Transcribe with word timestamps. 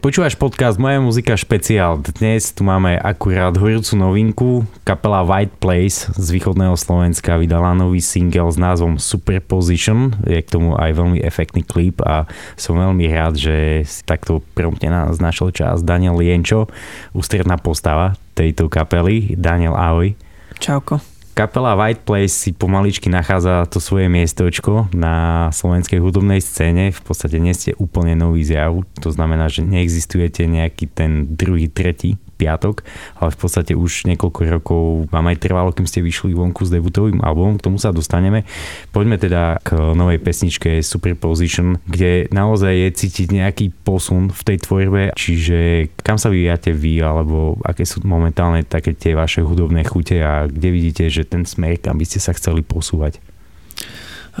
Počúvaš 0.00 0.32
podcast 0.32 0.80
Moja 0.80 0.96
muzika 0.96 1.36
špeciál. 1.36 2.00
Dnes 2.00 2.56
tu 2.56 2.64
máme 2.64 2.96
akurát 2.96 3.52
horúcu 3.52 3.92
novinku. 4.00 4.48
Kapela 4.80 5.20
White 5.20 5.60
Place 5.60 6.08
z 6.16 6.26
východného 6.32 6.72
Slovenska 6.72 7.36
vydala 7.36 7.76
nový 7.76 8.00
single 8.00 8.48
s 8.48 8.56
názvom 8.56 8.96
Superposition. 8.96 10.16
Je 10.24 10.40
k 10.40 10.48
tomu 10.56 10.72
aj 10.72 10.96
veľmi 10.96 11.20
efektný 11.20 11.68
klip 11.68 12.00
a 12.00 12.24
som 12.56 12.80
veľmi 12.80 13.12
rád, 13.12 13.36
že 13.36 13.84
takto 14.08 14.40
prompte 14.56 14.88
nás 14.88 15.20
našiel 15.20 15.52
čas 15.52 15.84
Daniel 15.84 16.16
Lienčo, 16.16 16.72
ústredná 17.12 17.60
postava 17.60 18.16
tejto 18.32 18.72
kapely. 18.72 19.36
Daniel, 19.36 19.76
ahoj. 19.76 20.16
Čauko 20.56 21.09
kapela 21.40 21.72
White 21.72 22.04
Place 22.04 22.36
si 22.36 22.52
pomaličky 22.52 23.08
nachádza 23.08 23.64
to 23.64 23.80
svoje 23.80 24.12
miestočko 24.12 24.92
na 24.92 25.48
slovenskej 25.48 25.96
hudobnej 25.96 26.44
scéne. 26.44 26.92
V 26.92 27.00
podstate 27.00 27.40
nie 27.40 27.56
ste 27.56 27.72
úplne 27.80 28.12
nový 28.12 28.44
zjav, 28.44 28.84
to 29.00 29.08
znamená, 29.08 29.48
že 29.48 29.64
neexistujete 29.64 30.44
nejaký 30.44 30.92
ten 30.92 31.32
druhý, 31.32 31.72
tretí 31.72 32.20
piatok, 32.40 32.80
ale 33.20 33.28
v 33.28 33.38
podstate 33.38 33.72
už 33.76 34.08
niekoľko 34.08 34.40
rokov 34.48 34.82
vám 35.12 35.28
aj 35.28 35.36
trvalo, 35.44 35.76
kým 35.76 35.84
ste 35.84 36.00
vyšli 36.00 36.32
vonku 36.32 36.64
s 36.64 36.72
debutovým 36.72 37.20
albumom, 37.20 37.60
k 37.60 37.64
tomu 37.68 37.76
sa 37.76 37.92
dostaneme. 37.92 38.48
Poďme 38.96 39.20
teda 39.20 39.60
k 39.60 39.76
novej 39.92 40.16
pesničke 40.24 40.80
Superposition, 40.80 41.76
kde 41.84 42.32
naozaj 42.32 42.72
je 42.72 42.88
cítiť 42.96 43.28
nejaký 43.36 43.66
posun 43.84 44.32
v 44.32 44.40
tej 44.40 44.58
tvorbe, 44.64 45.02
čiže 45.12 45.92
kam 46.00 46.16
sa 46.16 46.32
vyvíjate 46.32 46.72
vy, 46.72 47.04
alebo 47.04 47.60
aké 47.60 47.84
sú 47.84 48.00
momentálne 48.08 48.64
také 48.64 48.96
tie 48.96 49.12
vaše 49.12 49.44
hudobné 49.44 49.84
chute 49.84 50.16
a 50.24 50.48
kde 50.48 50.68
vidíte, 50.72 51.04
že 51.12 51.28
ten 51.28 51.44
smer, 51.44 51.76
kam 51.76 52.00
by 52.00 52.06
ste 52.08 52.22
sa 52.22 52.32
chceli 52.32 52.64
posúvať? 52.64 53.20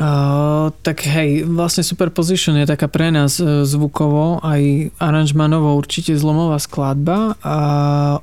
Uh, 0.00 0.72
tak 0.80 1.04
hej, 1.04 1.44
vlastne 1.44 1.84
Superposition 1.84 2.56
je 2.56 2.64
taká 2.64 2.88
pre 2.88 3.12
nás 3.12 3.36
uh, 3.36 3.68
zvukovo 3.68 4.40
aj 4.40 4.88
aranžmanovo 4.96 5.76
určite 5.76 6.16
zlomová 6.16 6.56
skladba 6.56 7.36
a 7.44 7.56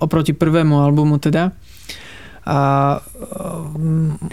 oproti 0.01 0.33
prvému 0.33 0.81
albumu 0.81 1.21
teda. 1.21 1.53
A 2.49 2.59
uh, 2.97 3.69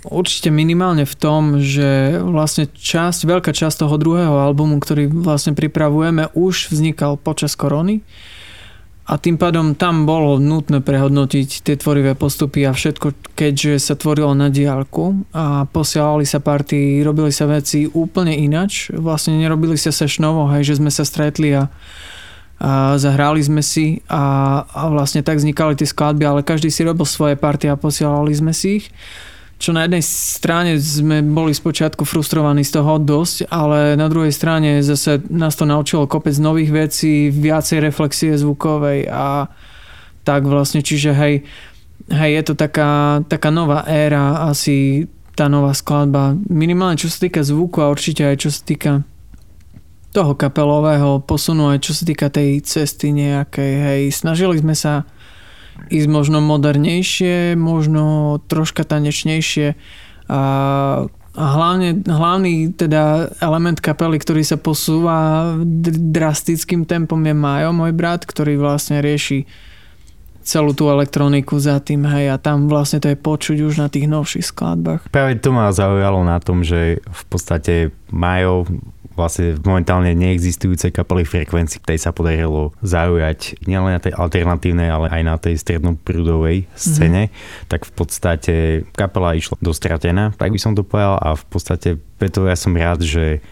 určite 0.09 0.49
minimálne 0.49 1.05
v 1.05 1.15
tom, 1.21 1.61
že 1.61 2.17
vlastne 2.25 2.65
časť, 2.65 3.29
veľká 3.29 3.53
časť 3.53 3.85
toho 3.85 4.01
druhého 4.01 4.41
albumu, 4.41 4.81
ktorý 4.81 5.13
vlastne 5.13 5.53
pripravujeme, 5.53 6.33
už 6.33 6.73
vznikal 6.73 7.21
počas 7.21 7.53
korony. 7.61 8.01
A 9.05 9.21
tým 9.21 9.37
pádom 9.37 9.77
tam 9.77 10.09
bolo 10.09 10.41
nutné 10.41 10.81
prehodnotiť 10.81 11.61
tie 11.61 11.77
tvorivé 11.77 12.17
postupy 12.17 12.65
a 12.65 12.73
všetko, 12.73 13.37
keďže 13.37 13.77
sa 13.77 14.01
tvorilo 14.01 14.33
na 14.33 14.49
diálku 14.49 15.29
a 15.37 15.69
posielali 15.69 16.25
sa 16.25 16.41
party, 16.41 17.05
robili 17.05 17.29
sa 17.29 17.45
veci 17.45 17.85
úplne 17.85 18.33
inač. 18.33 18.89
Vlastne 18.97 19.37
nerobili 19.37 19.77
sa 19.77 19.93
sešnovo, 19.93 20.49
hej, 20.57 20.73
že 20.73 20.81
sme 20.81 20.89
sa 20.89 21.05
stretli 21.05 21.53
a, 21.53 21.69
a 22.65 22.97
zahrali 22.97 23.45
sme 23.45 23.61
si 23.61 24.01
a, 24.09 24.65
a 24.65 24.89
vlastne 24.89 25.21
tak 25.21 25.37
vznikali 25.37 25.77
tie 25.77 25.85
skladby, 25.85 26.25
ale 26.25 26.41
každý 26.41 26.73
si 26.73 26.81
robil 26.81 27.05
svoje 27.05 27.37
party 27.37 27.69
a 27.69 27.77
posielali 27.77 28.33
sme 28.33 28.57
si 28.57 28.81
ich 28.81 28.89
čo 29.59 29.71
na 29.71 29.87
jednej 29.87 30.03
strane 30.05 30.77
sme 30.77 31.23
boli 31.23 31.55
spočiatku 31.55 32.03
frustrovaní 32.03 32.67
z 32.67 32.81
toho 32.81 32.99
dosť, 32.99 33.49
ale 33.49 33.95
na 33.95 34.11
druhej 34.11 34.35
strane 34.35 34.83
zase 34.83 35.23
nás 35.31 35.55
to 35.55 35.65
naučilo 35.65 36.11
kopec 36.11 36.35
nových 36.43 36.71
vecí, 36.75 37.31
viacej 37.31 37.79
reflexie 37.81 38.35
zvukovej 38.35 39.07
a 39.09 39.49
tak 40.25 40.49
vlastne, 40.49 40.81
čiže 40.81 41.15
hej, 41.15 41.45
hej 42.11 42.31
je 42.41 42.43
to 42.43 42.55
taká, 42.57 43.23
taká 43.29 43.53
nová 43.55 43.85
éra, 43.87 44.49
asi 44.49 45.07
tá 45.35 45.51
nová 45.51 45.75
skladba, 45.75 46.35
minimálne 46.47 46.99
čo 46.99 47.11
sa 47.11 47.27
týka 47.27 47.43
zvuku 47.43 47.83
a 47.83 47.91
určite 47.91 48.23
aj 48.27 48.37
čo 48.39 48.51
sa 48.55 48.63
týka 48.63 48.93
toho 50.15 50.39
kapelového 50.39 51.27
posunu, 51.27 51.75
aj 51.75 51.83
čo 51.83 51.93
sa 51.93 52.07
týka 52.07 52.31
tej 52.31 52.63
cesty 52.63 53.11
nejakej, 53.11 53.73
hej, 53.83 54.01
snažili 54.15 54.63
sme 54.63 54.79
sa 54.79 55.03
ísť 55.91 56.09
možno 56.09 56.39
modernejšie, 56.45 57.59
možno 57.59 58.39
troška 58.49 58.83
tanečnejšie 58.87 59.77
a 60.29 60.41
a 61.35 61.45
hlavne, 61.51 62.07
hlavný 62.07 62.79
teda 62.79 63.35
element 63.43 63.83
kapely, 63.83 64.23
ktorý 64.23 64.47
sa 64.47 64.55
posúva 64.55 65.51
drastickým 66.15 66.87
tempom 66.87 67.19
je 67.27 67.35
Majo, 67.35 67.75
môj 67.75 67.91
brat, 67.91 68.23
ktorý 68.23 68.55
vlastne 68.55 69.03
rieši 69.03 69.43
celú 70.47 70.77
tú 70.77 70.87
elektroniku 70.87 71.59
za 71.59 71.83
tým, 71.83 72.07
hej, 72.07 72.31
a 72.31 72.39
tam 72.39 72.71
vlastne 72.71 73.03
to 73.03 73.11
je 73.11 73.19
počuť 73.19 73.67
už 73.67 73.83
na 73.83 73.91
tých 73.91 74.07
novších 74.07 74.47
skladbách. 74.47 75.11
Práve 75.11 75.41
to 75.43 75.51
ma 75.51 75.75
zaujalo 75.75 76.23
na 76.23 76.39
tom, 76.39 76.63
že 76.63 77.03
v 77.03 77.23
podstate 77.27 77.91
Majo 78.15 78.69
vlastne 79.15 79.59
momentálne 79.63 80.15
neexistujúcej 80.15 80.91
kapely 80.91 81.27
frekvencii, 81.27 81.83
tej 81.83 81.99
sa 81.99 82.11
podarilo 82.11 82.75
zaujať 82.83 83.63
nielen 83.67 83.95
na 83.95 84.03
tej 84.03 84.15
alternatívnej, 84.15 84.91
ale 84.91 85.07
aj 85.11 85.23
na 85.23 85.37
tej 85.39 85.55
strednoprúdovej 85.59 86.67
scéne, 86.75 87.31
mm-hmm. 87.31 87.67
tak 87.71 87.87
v 87.87 87.93
podstate 87.95 88.55
kapela 88.95 89.39
išla 89.39 89.59
dostratená, 89.63 90.35
tak 90.35 90.51
by 90.51 90.59
som 90.59 90.75
to 90.75 90.83
povedal 90.83 91.19
a 91.19 91.39
v 91.39 91.45
podstate 91.47 91.89
preto 92.25 92.49
ja 92.49 92.57
som 92.57 92.73
rád, 92.73 93.05
že 93.05 93.45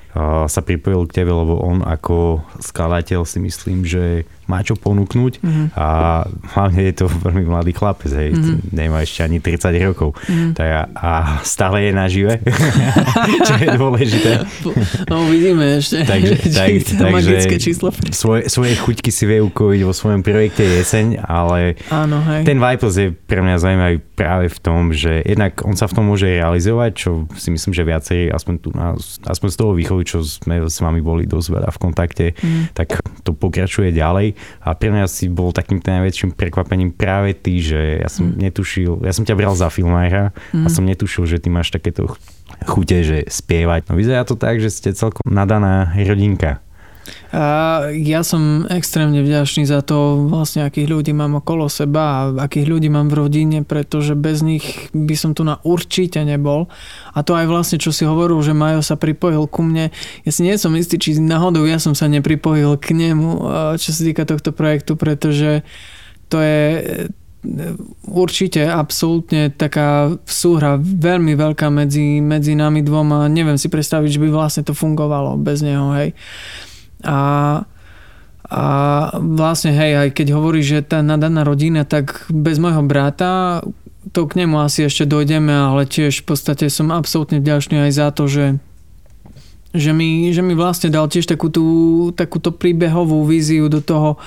sa 0.49 0.61
pripojil 0.61 1.09
k 1.09 1.25
tebe, 1.25 1.33
lebo 1.33 1.57
on 1.61 1.81
ako 1.85 2.45
skladateľ 2.61 3.25
si 3.25 3.41
myslím, 3.41 3.85
že 3.85 4.29
má 4.45 4.61
čo 4.61 4.77
ponúknuť 4.77 5.41
mm-hmm. 5.41 5.67
a 5.73 5.89
hlavne 6.29 6.83
je 6.93 6.95
to 7.01 7.07
veľmi 7.09 7.49
mladý 7.49 7.73
chlapec, 7.73 8.13
hej, 8.13 8.37
mm-hmm. 8.37 8.75
nemá 8.75 9.01
ešte 9.01 9.25
ani 9.25 9.41
30 9.41 9.73
rokov 9.89 10.13
mm-hmm. 10.13 10.53
tak 10.53 10.69
a, 10.69 10.83
a 10.93 11.11
stále 11.41 11.89
je 11.89 11.93
nažive, 11.97 12.35
čo 13.49 13.55
je 13.57 13.69
dôležité. 13.73 14.45
No 15.09 15.25
uvidíme 15.25 15.81
ešte, 15.81 16.05
takže, 16.13 16.35
tak, 16.61 16.71
takže 16.85 17.37
číslo. 17.57 17.89
Svoje, 18.13 18.53
svoje 18.53 18.77
chuťky 18.77 19.09
si 19.09 19.25
vie 19.25 19.41
ukojiť 19.41 19.81
vo 19.87 19.95
svojom 19.97 20.21
projekte 20.21 20.67
Jeseň, 20.67 21.25
ale 21.25 21.81
Áno, 21.89 22.21
hej. 22.29 22.45
ten 22.45 22.61
Vipers 22.61 23.01
je 23.01 23.09
pre 23.15 23.41
mňa 23.41 23.57
zaujímavý 23.57 23.97
práve 24.13 24.53
v 24.53 24.59
tom, 24.61 24.93
že 24.93 25.25
jednak 25.25 25.65
on 25.65 25.79
sa 25.79 25.89
v 25.89 25.97
tom 25.97 26.05
môže 26.13 26.29
realizovať, 26.29 26.91
čo 26.93 27.11
si 27.39 27.49
myslím, 27.49 27.73
že 27.73 27.89
viacej, 27.89 28.21
aspoň, 28.29 28.55
tu 28.63 28.71
na, 28.71 28.95
aspoň 29.27 29.49
z 29.51 29.57
toho 29.59 29.73
východu, 29.75 30.03
čo 30.07 30.19
sme 30.23 30.63
s 30.63 30.79
vami 30.79 31.03
boli 31.03 31.27
dosť 31.27 31.49
veľa 31.51 31.71
v 31.75 31.79
kontakte, 31.83 32.27
mm. 32.39 32.79
tak 32.79 33.03
to 33.27 33.35
pokračuje 33.35 33.91
ďalej. 33.91 34.39
A 34.63 34.79
pre 34.79 34.95
mňa 34.95 35.11
si 35.11 35.27
bol 35.27 35.51
takým 35.51 35.83
najväčším 35.83 36.39
prekvapením 36.39 36.95
práve 36.95 37.35
ty, 37.35 37.59
že 37.59 37.99
ja 38.01 38.09
som 38.09 38.31
mm. 38.31 38.39
netušil, 38.39 38.93
ja 39.03 39.13
som 39.13 39.27
ťa 39.27 39.35
bral 39.35 39.55
za 39.59 39.67
filmára 39.69 40.31
mm. 40.55 40.65
a 40.65 40.69
som 40.71 40.87
netušil, 40.87 41.27
že 41.27 41.43
ty 41.43 41.51
máš 41.51 41.75
takéto 41.75 42.15
chute, 42.65 43.03
že 43.03 43.27
spievať. 43.27 43.91
No 43.91 43.99
vyzerá 43.99 44.23
to 44.23 44.39
tak, 44.39 44.63
že 44.63 44.71
ste 44.71 44.95
celkom 44.95 45.27
nadaná 45.27 45.91
rodinka. 45.99 46.63
A 47.33 47.89
ja 47.91 48.23
som 48.23 48.69
extrémne 48.71 49.25
vďačný 49.27 49.67
za 49.67 49.83
to, 49.83 50.29
vlastne 50.31 50.63
akých 50.63 50.87
ľudí 50.87 51.11
mám 51.11 51.43
okolo 51.43 51.67
seba 51.67 52.31
a 52.31 52.47
akých 52.47 52.69
ľudí 52.69 52.89
mám 52.93 53.11
v 53.11 53.19
rodine, 53.27 53.59
pretože 53.67 54.15
bez 54.15 54.45
nich 54.45 54.93
by 54.95 55.17
som 55.19 55.35
tu 55.35 55.43
na 55.43 55.59
určite 55.67 56.23
nebol. 56.23 56.71
A 57.11 57.27
to 57.27 57.35
aj 57.35 57.51
vlastne, 57.51 57.83
čo 57.83 57.91
si 57.91 58.07
hovoril, 58.07 58.39
že 58.45 58.55
Majo 58.55 58.87
sa 58.87 58.95
pripojil 58.95 59.51
ku 59.51 59.67
mne. 59.67 59.91
Ja 60.23 60.31
si 60.31 60.47
nie 60.47 60.55
som 60.55 60.77
istý, 60.79 61.01
či 61.01 61.19
náhodou 61.19 61.67
ja 61.67 61.83
som 61.83 61.97
sa 61.97 62.07
nepripojil 62.07 62.79
k 62.79 62.95
nemu, 62.95 63.31
čo 63.81 63.91
sa 63.91 64.03
týka 64.07 64.23
tohto 64.23 64.55
projektu, 64.55 64.95
pretože 64.95 65.67
to 66.31 66.39
je 66.39 66.67
určite 68.07 68.63
absolútne 68.63 69.51
taká 69.51 70.15
súhra 70.31 70.79
veľmi 70.79 71.35
veľká 71.35 71.75
medzi, 71.75 72.23
medzi 72.23 72.55
nami 72.55 72.87
dvoma. 72.87 73.27
Neviem 73.27 73.59
si 73.59 73.67
predstaviť, 73.67 74.15
že 74.15 74.23
by 74.23 74.29
vlastne 74.31 74.63
to 74.63 74.79
fungovalo 74.79 75.35
bez 75.43 75.59
neho, 75.67 75.91
hej. 75.99 76.15
A, 77.05 77.21
a 78.49 78.65
vlastne, 79.19 79.75
hej, 79.75 80.09
aj 80.09 80.09
keď 80.15 80.27
hovorí, 80.35 80.65
že 80.65 80.83
tá 80.83 81.03
nadaná 81.05 81.43
rodina, 81.43 81.87
tak 81.87 82.27
bez 82.31 82.59
môjho 82.59 82.83
brata 82.87 83.63
to 84.11 84.27
k 84.27 84.43
nemu 84.43 84.59
asi 84.59 84.91
ešte 84.91 85.07
dojdeme, 85.07 85.55
ale 85.55 85.87
tiež 85.87 86.27
v 86.27 86.35
podstate 86.35 86.67
som 86.67 86.91
absolútne 86.91 87.39
vďačný 87.39 87.87
aj 87.87 87.93
za 87.95 88.09
to, 88.11 88.27
že 88.27 88.47
že 89.73 89.97
mi, 89.97 90.29
že 90.37 90.45
mi 90.45 90.53
vlastne 90.53 90.93
dal 90.93 91.09
tiež 91.09 91.25
takú 91.25 91.49
tú, 91.49 91.65
takúto 92.13 92.53
príbehovú 92.53 93.25
víziu 93.25 93.73
do 93.73 93.81
toho, 93.81 94.21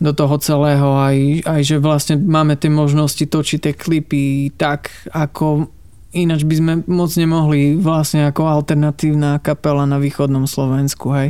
do 0.00 0.16
toho 0.16 0.40
celého. 0.40 0.96
Aj, 0.96 1.16
aj 1.44 1.60
že 1.60 1.76
vlastne 1.76 2.16
máme 2.16 2.56
tie 2.56 2.72
možnosti 2.72 3.20
točiť 3.20 3.68
tie 3.68 3.74
klipy 3.76 4.48
tak, 4.56 4.88
ako 5.12 5.68
ináč 6.12 6.44
by 6.48 6.54
sme 6.56 6.72
moc 6.88 7.12
nemohli 7.12 7.76
vlastne 7.76 8.24
ako 8.28 8.48
alternatívna 8.48 9.40
kapela 9.44 9.84
na 9.84 10.00
východnom 10.00 10.48
Slovensku, 10.48 11.12
hej. 11.12 11.28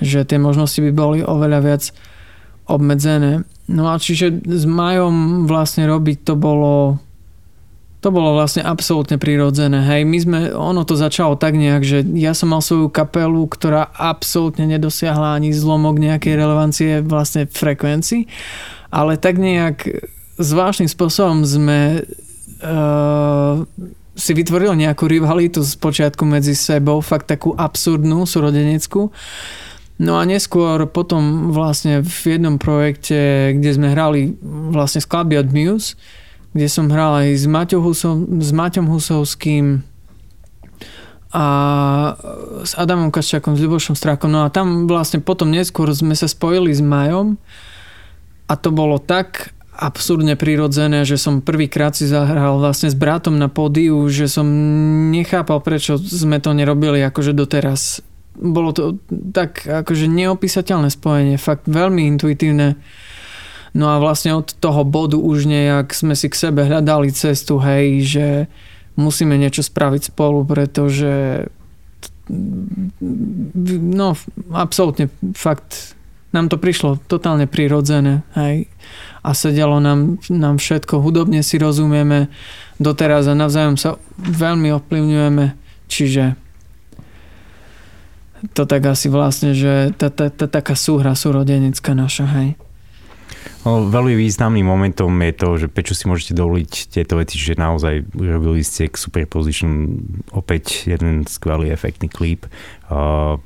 Že 0.00 0.24
tie 0.24 0.38
možnosti 0.40 0.80
by 0.80 0.92
boli 0.92 1.18
oveľa 1.20 1.60
viac 1.60 1.82
obmedzené. 2.68 3.44
No 3.68 3.92
a 3.92 4.00
čiže 4.00 4.40
s 4.44 4.64
Majom 4.64 5.44
vlastne 5.44 5.84
robiť 5.84 6.24
to 6.24 6.34
bolo 6.36 7.00
to 7.98 8.14
bolo 8.14 8.38
vlastne 8.38 8.62
absolútne 8.62 9.18
prirodzené. 9.18 9.82
Hej, 9.82 10.06
my 10.06 10.18
sme, 10.22 10.38
ono 10.54 10.86
to 10.86 10.94
začalo 10.94 11.34
tak 11.34 11.58
nejak, 11.58 11.82
že 11.82 12.06
ja 12.14 12.30
som 12.30 12.54
mal 12.54 12.62
svoju 12.62 12.94
kapelu, 12.94 13.42
ktorá 13.50 13.90
absolútne 13.90 14.70
nedosiahla 14.70 15.34
ani 15.34 15.50
zlomok 15.50 15.98
nejakej 15.98 16.34
relevancie 16.38 16.90
vlastne 17.02 17.50
frekvencii, 17.50 18.30
ale 18.94 19.18
tak 19.18 19.42
nejak 19.42 19.90
zvláštnym 20.38 20.86
spôsobom 20.86 21.42
sme 21.42 22.06
uh, 22.62 23.66
si 24.18 24.34
vytvoril 24.34 24.74
nejakú 24.74 25.06
rivalitu 25.06 25.62
z 25.62 25.78
počiatku 25.78 26.26
medzi 26.26 26.58
sebou, 26.58 26.98
fakt 26.98 27.30
takú 27.30 27.54
absurdnú, 27.54 28.26
súrodeneckú. 28.26 29.14
No 29.98 30.18
a 30.18 30.26
neskôr 30.26 30.86
potom 30.90 31.54
vlastne 31.54 32.02
v 32.02 32.38
jednom 32.38 32.58
projekte, 32.58 33.50
kde 33.54 33.70
sme 33.70 33.94
hrali 33.94 34.34
vlastne 34.74 34.98
skladby 34.98 35.38
od 35.38 35.48
Muse, 35.54 35.94
kde 36.50 36.66
som 36.66 36.90
hral 36.90 37.22
aj 37.22 37.28
s, 37.34 37.46
Maťom 37.46 37.80
Husov, 37.82 38.14
s 38.42 38.50
Maťom 38.50 38.86
Husovským 38.90 39.86
a 41.28 41.46
s 42.64 42.72
Adamom 42.78 43.12
Kaščákom, 43.12 43.54
s 43.54 43.62
Ľubošom 43.62 43.94
Strákom. 43.94 44.32
No 44.32 44.46
a 44.46 44.54
tam 44.54 44.90
vlastne 44.90 45.22
potom 45.22 45.52
neskôr 45.52 45.90
sme 45.94 46.16
sa 46.18 46.26
spojili 46.26 46.74
s 46.74 46.82
Majom 46.82 47.38
a 48.48 48.54
to 48.56 48.74
bolo 48.74 48.98
tak 48.98 49.54
absurdne 49.78 50.34
prirodzené, 50.34 51.06
že 51.06 51.14
som 51.14 51.38
prvýkrát 51.38 51.94
si 51.94 52.10
zahral 52.10 52.58
vlastne 52.58 52.90
s 52.90 52.98
bratom 52.98 53.38
na 53.38 53.46
pódiu, 53.46 54.10
že 54.10 54.26
som 54.26 54.44
nechápal, 55.14 55.62
prečo 55.62 55.94
sme 55.94 56.42
to 56.42 56.50
nerobili 56.50 56.98
akože 57.06 57.30
doteraz 57.30 58.02
bolo 58.38 58.70
to 58.70 59.02
tak 59.34 59.66
akože 59.66 60.06
neopísateľné 60.06 60.88
spojenie, 60.94 61.36
fakt 61.36 61.66
veľmi 61.66 62.06
intuitívne. 62.16 62.78
No 63.76 63.92
a 63.92 64.00
vlastne 64.00 64.32
od 64.32 64.48
toho 64.56 64.86
bodu 64.86 65.18
už 65.20 65.44
nejak 65.44 65.92
sme 65.92 66.16
si 66.16 66.30
k 66.32 66.38
sebe 66.48 66.64
hľadali 66.64 67.12
cestu, 67.12 67.60
hej, 67.60 68.00
že 68.06 68.26
musíme 68.96 69.36
niečo 69.36 69.60
spraviť 69.60 70.14
spolu, 70.14 70.46
pretože 70.46 71.44
no, 73.82 74.16
absolútne 74.54 75.12
fakt 75.36 75.98
nám 76.32 76.48
to 76.48 76.56
prišlo 76.60 77.00
totálne 77.08 77.48
prirodzené, 77.48 78.24
hej. 78.36 78.68
A 79.22 79.30
sedelo 79.34 79.82
nám, 79.82 80.22
nám 80.30 80.56
všetko, 80.62 81.02
hudobne 81.02 81.42
si 81.42 81.58
rozumieme. 81.58 82.30
Doteraz 82.78 83.26
a 83.26 83.34
navzájom 83.34 83.74
sa 83.74 83.98
veľmi 84.18 84.70
ovplyvňujeme, 84.78 85.44
čiže 85.90 86.38
to 88.54 88.70
tak 88.70 88.86
asi 88.86 89.10
vlastne, 89.10 89.50
že 89.50 89.90
tá, 89.98 90.10
taká 90.30 90.78
súhra 90.78 91.18
súrodenická 91.18 91.90
naša, 91.90 92.26
hej. 92.38 92.48
No, 93.66 93.90
veľmi 93.90 94.14
významným 94.14 94.62
momentom 94.62 95.10
je 95.10 95.34
to, 95.34 95.48
že 95.58 95.66
prečo 95.66 95.92
si 95.92 96.06
môžete 96.06 96.38
dovoliť 96.38 96.70
tieto 96.94 97.18
veci, 97.18 97.36
že 97.36 97.58
naozaj 97.58 98.06
robili 98.14 98.62
ste 98.62 98.86
k 98.86 98.94
Superposition 98.94 99.98
opäť 100.30 100.86
jeden 100.86 101.26
skvelý 101.26 101.74
efektný 101.74 102.06
klip. 102.06 102.46
Uh, 102.86 103.42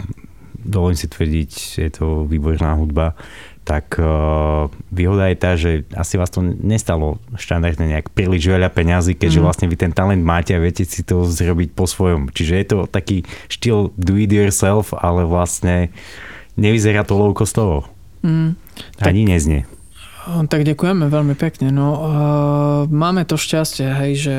dovolím 0.61 1.01
si 1.01 1.09
tvrdiť, 1.09 1.53
je 1.81 1.91
to 1.91 2.29
výborná 2.29 2.77
hudba 2.77 3.17
tak 3.63 3.95
uh, 4.03 4.67
výhoda 4.91 5.31
je 5.31 5.37
tá, 5.39 5.55
že 5.55 5.87
asi 5.95 6.19
vás 6.19 6.35
to 6.35 6.43
nestalo 6.43 7.23
štandardne 7.39 7.87
nejak 7.95 8.11
príliš 8.11 8.51
veľa 8.51 8.67
peňazí, 8.75 9.15
keďže 9.15 9.39
mm. 9.39 9.45
vlastne 9.47 9.67
vy 9.71 9.77
ten 9.79 9.95
talent 9.95 10.23
máte 10.23 10.51
a 10.55 10.63
viete 10.63 10.83
si 10.83 11.07
to 11.07 11.23
zrobiť 11.23 11.71
po 11.71 11.87
svojom. 11.87 12.35
Čiže 12.35 12.55
je 12.59 12.67
to 12.67 12.79
taký 12.91 13.23
štýl 13.47 13.95
do 13.95 14.19
it 14.19 14.35
yourself, 14.35 14.91
ale 14.99 15.23
vlastne 15.23 15.95
nevyzerá 16.59 17.07
to 17.07 17.15
low 17.15 17.31
costovo. 17.31 17.87
Mm. 18.27 18.59
Ani 18.99 19.23
tak, 19.23 19.31
neznie. 19.31 19.61
Tak 20.23 20.63
ďakujeme 20.63 21.11
veľmi 21.11 21.35
pekne. 21.35 21.75
No, 21.75 21.89
uh, 21.99 22.03
máme 22.87 23.27
to 23.27 23.35
šťastie, 23.35 23.91
hej, 23.91 24.13
že 24.23 24.35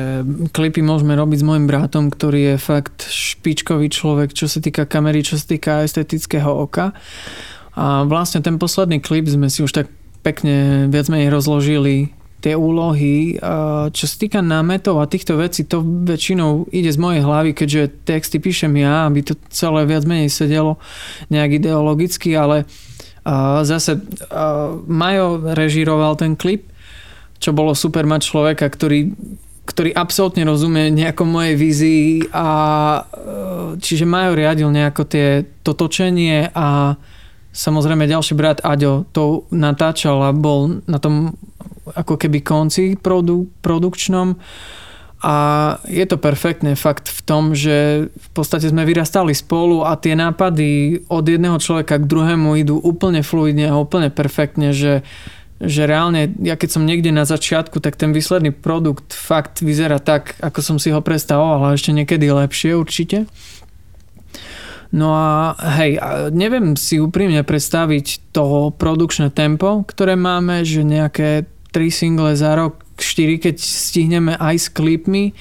klipy 0.52 0.80
môžeme 0.80 1.12
robiť 1.12 1.40
s 1.40 1.44
môjim 1.44 1.68
bratom, 1.68 2.08
ktorý 2.08 2.56
je 2.56 2.56
fakt 2.56 3.04
špičkový 3.04 3.92
človek, 3.92 4.32
čo 4.32 4.48
sa 4.48 4.64
týka 4.64 4.88
kamery, 4.88 5.20
čo 5.20 5.36
sa 5.36 5.44
týka 5.44 5.84
estetického 5.84 6.48
oka. 6.48 6.96
A 7.74 8.06
vlastne 8.06 8.38
ten 8.38 8.58
posledný 8.58 9.02
klip 9.02 9.26
sme 9.26 9.50
si 9.50 9.62
už 9.62 9.74
tak 9.74 9.86
pekne 10.22 10.86
viac 10.88 11.10
menej 11.10 11.28
rozložili 11.28 12.14
tie 12.44 12.54
úlohy. 12.54 13.40
Čo 13.90 14.04
sa 14.04 14.16
týka 14.20 14.44
námetov 14.44 15.00
a 15.00 15.08
týchto 15.08 15.40
vecí, 15.40 15.64
to 15.64 15.80
väčšinou 15.82 16.68
ide 16.68 16.92
z 16.92 17.00
mojej 17.00 17.24
hlavy, 17.24 17.56
keďže 17.56 18.04
texty 18.04 18.36
píšem 18.36 18.76
ja, 18.76 19.08
aby 19.08 19.24
to 19.24 19.34
celé 19.48 19.88
viac 19.88 20.04
menej 20.04 20.28
sedelo 20.28 20.76
nejak 21.32 21.64
ideologicky, 21.64 22.36
ale 22.36 22.68
zase 23.64 23.96
Majo 24.84 25.40
režíroval 25.56 26.20
ten 26.20 26.36
klip, 26.36 26.68
čo 27.40 27.56
bolo 27.56 27.72
super 27.72 28.04
mať 28.04 28.20
človeka, 28.28 28.68
ktorý 28.68 29.16
ktorý 29.64 29.96
absolútne 29.96 30.44
rozumie 30.44 30.92
nejakom 30.92 31.24
mojej 31.24 31.56
vízii 31.56 32.28
a 32.36 32.48
čiže 33.80 34.04
Majo 34.04 34.36
riadil 34.36 34.68
nejako 34.68 35.08
tie, 35.08 35.48
to 35.64 35.72
točenie 35.72 36.52
a 36.52 37.00
Samozrejme 37.54 38.10
ďalší 38.10 38.34
brat 38.34 38.58
Aďo 38.66 39.06
to 39.14 39.46
natáčal 39.54 40.18
a 40.26 40.34
bol 40.34 40.82
na 40.90 40.98
tom 40.98 41.38
ako 41.94 42.18
keby 42.18 42.42
konci 42.42 42.98
produ, 42.98 43.46
produkčnom 43.62 44.34
a 45.24 45.36
je 45.88 46.04
to 46.04 46.20
perfektné 46.20 46.76
fakt 46.76 47.08
v 47.08 47.20
tom, 47.24 47.56
že 47.56 48.08
v 48.12 48.28
podstate 48.36 48.68
sme 48.68 48.84
vyrastali 48.84 49.32
spolu 49.32 49.80
a 49.80 49.96
tie 49.96 50.12
nápady 50.12 51.00
od 51.08 51.24
jedného 51.24 51.56
človeka 51.56 51.96
k 51.96 52.04
druhému 52.04 52.60
idú 52.60 52.76
úplne 52.76 53.24
fluidne 53.24 53.72
a 53.72 53.80
úplne 53.80 54.12
perfektne, 54.12 54.76
že, 54.76 55.00
že 55.64 55.88
reálne, 55.88 56.28
ja 56.44 56.60
keď 56.60 56.76
som 56.76 56.84
niekde 56.84 57.08
na 57.08 57.24
začiatku, 57.24 57.80
tak 57.80 57.96
ten 57.96 58.12
výsledný 58.12 58.52
produkt 58.52 59.16
fakt 59.16 59.64
vyzerá 59.64 59.96
tak, 59.96 60.36
ako 60.44 60.60
som 60.60 60.76
si 60.76 60.92
ho 60.92 61.00
predstavoval 61.00 61.72
a 61.72 61.74
ešte 61.76 61.96
niekedy 61.96 62.28
lepšie 62.28 62.76
určite. 62.76 63.24
No 64.94 65.10
a 65.10 65.58
hej, 65.74 65.98
neviem 66.30 66.78
si 66.78 67.02
úprimne 67.02 67.42
predstaviť 67.42 68.30
to 68.30 68.70
produkčné 68.70 69.34
tempo, 69.34 69.82
ktoré 69.82 70.14
máme, 70.14 70.62
že 70.62 70.86
nejaké 70.86 71.50
3 71.74 71.90
single 71.90 72.38
za 72.38 72.54
rok, 72.54 72.78
4, 72.94 73.42
keď 73.42 73.56
stihneme 73.58 74.38
aj 74.38 74.54
s 74.54 74.66
klipmi 74.70 75.34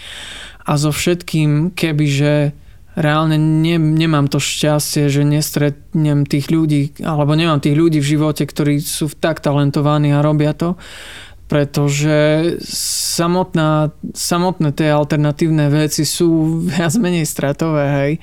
a 0.65 0.73
so 0.73 0.89
všetkým, 0.89 1.69
kebyže 1.69 2.57
reálne 2.97 3.37
ne, 3.37 3.77
nemám 3.77 4.25
to 4.25 4.41
šťastie, 4.41 5.05
že 5.13 5.21
nestretnem 5.21 6.25
tých 6.25 6.49
ľudí, 6.49 6.97
alebo 7.05 7.37
nemám 7.37 7.61
tých 7.61 7.77
ľudí 7.77 8.01
v 8.01 8.09
živote, 8.17 8.49
ktorí 8.49 8.81
sú 8.81 9.13
tak 9.13 9.37
talentovaní 9.45 10.17
a 10.17 10.25
robia 10.25 10.57
to, 10.57 10.81
pretože 11.45 12.57
samotná, 13.13 13.93
samotné 14.17 14.73
tie 14.73 14.89
alternatívne 14.89 15.69
veci 15.69 16.09
sú 16.09 16.57
viac 16.73 16.97
menej 16.97 17.29
stratové, 17.29 17.85
hej 18.01 18.13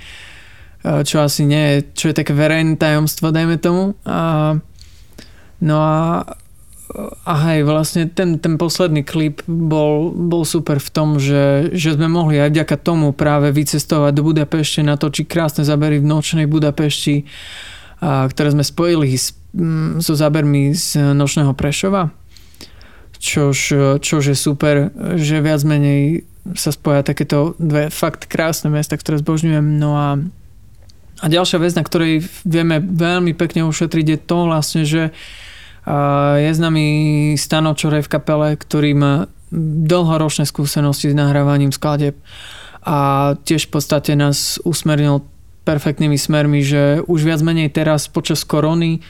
čo 0.80 1.20
asi 1.20 1.44
nie 1.44 1.60
je, 1.60 1.76
čo 1.92 2.04
je 2.10 2.18
také 2.18 2.32
verejné 2.32 2.80
tajomstvo, 2.80 3.32
dajme 3.32 3.60
tomu. 3.60 3.92
A, 4.08 4.56
no 5.60 5.76
a, 5.76 6.24
a 7.28 7.32
hej, 7.48 7.68
vlastne 7.68 8.08
ten, 8.08 8.40
ten 8.40 8.56
posledný 8.56 9.04
klip 9.04 9.44
bol, 9.44 10.10
bol 10.10 10.48
super 10.48 10.80
v 10.80 10.90
tom, 10.90 11.08
že, 11.20 11.70
že 11.76 11.94
sme 12.00 12.08
mohli 12.08 12.40
aj 12.40 12.56
vďaka 12.56 12.76
tomu 12.80 13.12
práve 13.12 13.52
vycestovať 13.52 14.12
do 14.16 14.24
Budapešte, 14.24 14.80
natočiť 14.80 15.28
krásne 15.28 15.62
zábery 15.68 16.00
v 16.00 16.08
nočnej 16.08 16.48
Budapešti, 16.48 17.28
a, 18.00 18.24
ktoré 18.24 18.56
sme 18.56 18.64
spojili 18.64 19.12
s, 19.12 19.36
mm, 19.52 20.00
so 20.00 20.16
zábermi 20.16 20.72
z 20.72 21.12
nočného 21.12 21.52
Prešova. 21.52 22.08
Čož, 23.20 23.76
čož 24.00 24.32
je 24.32 24.36
super, 24.38 24.88
že 25.20 25.44
viac 25.44 25.60
menej 25.60 26.24
sa 26.56 26.72
spoja 26.72 27.04
takéto 27.04 27.52
dve 27.60 27.92
fakt 27.92 28.24
krásne 28.26 28.72
mesta, 28.72 28.96
ktoré 28.96 29.20
zbožňujem. 29.20 29.76
No 29.76 29.92
a 29.92 30.06
a 31.20 31.24
ďalšia 31.28 31.60
vec, 31.60 31.72
na 31.76 31.84
ktorej 31.84 32.24
vieme 32.48 32.80
veľmi 32.80 33.36
pekne 33.36 33.68
ušetriť, 33.68 34.06
je 34.08 34.18
to 34.18 34.38
vlastne, 34.48 34.82
že 34.88 35.12
je 36.40 36.50
nami 36.60 36.86
Stano 37.40 37.72
Čorej 37.72 38.04
v 38.04 38.12
kapele, 38.12 38.48
ktorý 38.56 38.90
má 38.96 39.14
dlhoročné 39.60 40.46
skúsenosti 40.46 41.10
s 41.10 41.16
nahrávaním 41.16 41.74
skladeb 41.74 42.14
a 42.86 43.32
tiež 43.44 43.68
v 43.68 43.72
podstate 43.76 44.14
nás 44.14 44.62
usmernil 44.62 45.26
perfektnými 45.68 46.16
smermi, 46.16 46.64
že 46.64 47.04
už 47.04 47.20
viac 47.26 47.40
menej 47.44 47.68
teraz 47.68 48.08
počas 48.08 48.46
korony 48.46 49.04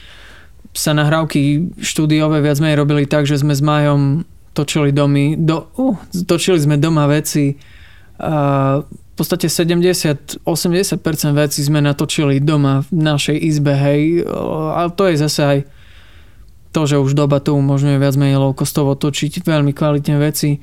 sa 0.75 0.95
nahrávky 0.95 1.71
štúdiové 1.79 2.43
viac 2.43 2.59
menej 2.59 2.79
robili 2.79 3.05
tak, 3.07 3.27
že 3.27 3.39
sme 3.39 3.55
s 3.55 3.63
Majom 3.63 4.27
točili 4.55 4.91
domy, 4.91 5.39
do, 5.39 5.71
uh, 5.79 5.99
točili 6.27 6.59
sme 6.59 6.79
doma 6.79 7.07
veci 7.07 7.55
uh, 7.55 8.83
podstate 9.21 9.53
70-80% 9.53 10.41
vecí 11.37 11.61
sme 11.61 11.85
natočili 11.85 12.41
doma 12.41 12.81
v 12.89 13.05
našej 13.05 13.37
izbe, 13.37 13.77
hej. 13.77 14.25
A 14.73 14.89
to 14.89 15.13
je 15.13 15.21
zase 15.21 15.41
aj 15.45 15.59
to, 16.73 16.89
že 16.89 16.97
už 16.97 17.13
doba 17.13 17.43
to 17.45 17.53
umožňuje 17.53 18.01
viac 18.01 18.17
menej 18.17 18.41
low 18.41 18.57
costovo 18.57 18.97
točiť 18.97 19.45
veľmi 19.45 19.77
kvalitné 19.77 20.17
veci. 20.17 20.57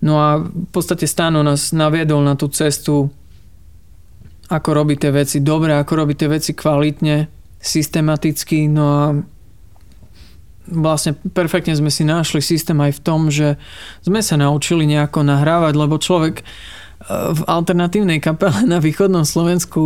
No 0.00 0.18
a 0.18 0.40
v 0.40 0.68
podstate 0.72 1.04
Stano 1.04 1.44
nás 1.44 1.76
naviedol 1.76 2.24
na 2.24 2.34
tú 2.34 2.48
cestu, 2.48 3.12
ako 4.50 4.68
robiť 4.74 4.98
tie 5.06 5.12
veci 5.14 5.36
dobre, 5.44 5.76
ako 5.76 5.92
robiť 6.02 6.16
tie 6.16 6.28
veci 6.32 6.50
kvalitne, 6.56 7.28
systematicky. 7.60 8.66
No 8.66 8.84
a 8.88 9.04
vlastne 10.66 11.14
perfektne 11.14 11.76
sme 11.76 11.92
si 11.92 12.08
našli 12.08 12.40
systém 12.40 12.80
aj 12.80 12.96
v 12.96 13.04
tom, 13.04 13.28
že 13.28 13.60
sme 14.00 14.24
sa 14.24 14.40
naučili 14.40 14.88
nejako 14.88 15.22
nahrávať, 15.28 15.74
lebo 15.76 16.00
človek 16.00 16.42
v 17.10 17.40
alternatívnej 17.50 18.22
kapele 18.22 18.62
na 18.70 18.78
východnom 18.78 19.26
Slovensku 19.26 19.82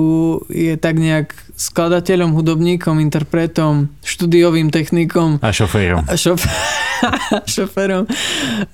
je 0.53 0.77
tak 0.77 1.01
nejak 1.01 1.33
skladateľom, 1.57 2.37
hudobníkom, 2.37 3.01
interpretom, 3.01 3.89
štúdiovým 4.05 4.69
technikom. 4.69 5.41
A 5.41 5.49
šoférom. 5.49 6.05
A 6.05 6.15
šof... 6.21 6.45
šoférom. 7.55 8.05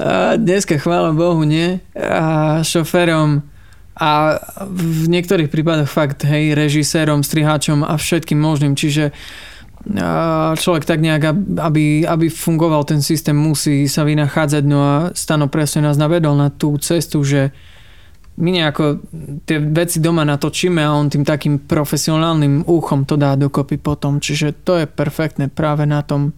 A 0.02 0.34
dneska, 0.34 0.82
chvála 0.82 1.14
Bohu, 1.14 1.46
nie. 1.46 1.78
A 1.94 2.60
šoférom 2.66 3.46
a 4.00 4.40
v 4.64 5.12
niektorých 5.12 5.52
prípadoch 5.52 5.84
fakt, 5.84 6.24
hej, 6.24 6.56
režisérom, 6.56 7.20
striháčom 7.20 7.84
a 7.84 8.00
všetkým 8.00 8.40
možným. 8.40 8.72
Čiže 8.72 9.12
človek 10.56 10.84
tak 10.88 11.04
nejak, 11.04 11.36
aby, 11.60 12.08
aby 12.08 12.26
fungoval 12.32 12.88
ten 12.88 13.04
systém, 13.04 13.36
musí 13.36 13.84
sa 13.88 14.08
vynachádzať. 14.08 14.62
No 14.64 14.78
a 14.80 14.94
Stano 15.12 15.52
presne 15.52 15.84
nás 15.84 16.00
navedol 16.00 16.32
na 16.32 16.48
tú 16.48 16.80
cestu, 16.80 17.20
že 17.24 17.52
my 18.40 18.50
nejako 18.50 19.04
tie 19.44 19.60
veci 19.60 20.00
doma 20.00 20.24
natočíme 20.24 20.80
a 20.80 20.96
on 20.96 21.12
tým 21.12 21.22
takým 21.22 21.60
profesionálnym 21.60 22.64
úchom 22.64 23.04
to 23.04 23.20
dá 23.20 23.36
dokopy 23.36 23.76
potom. 23.76 24.18
Čiže 24.18 24.64
to 24.64 24.80
je 24.80 24.86
perfektné 24.88 25.52
práve 25.52 25.84
na 25.84 26.00
tom 26.00 26.32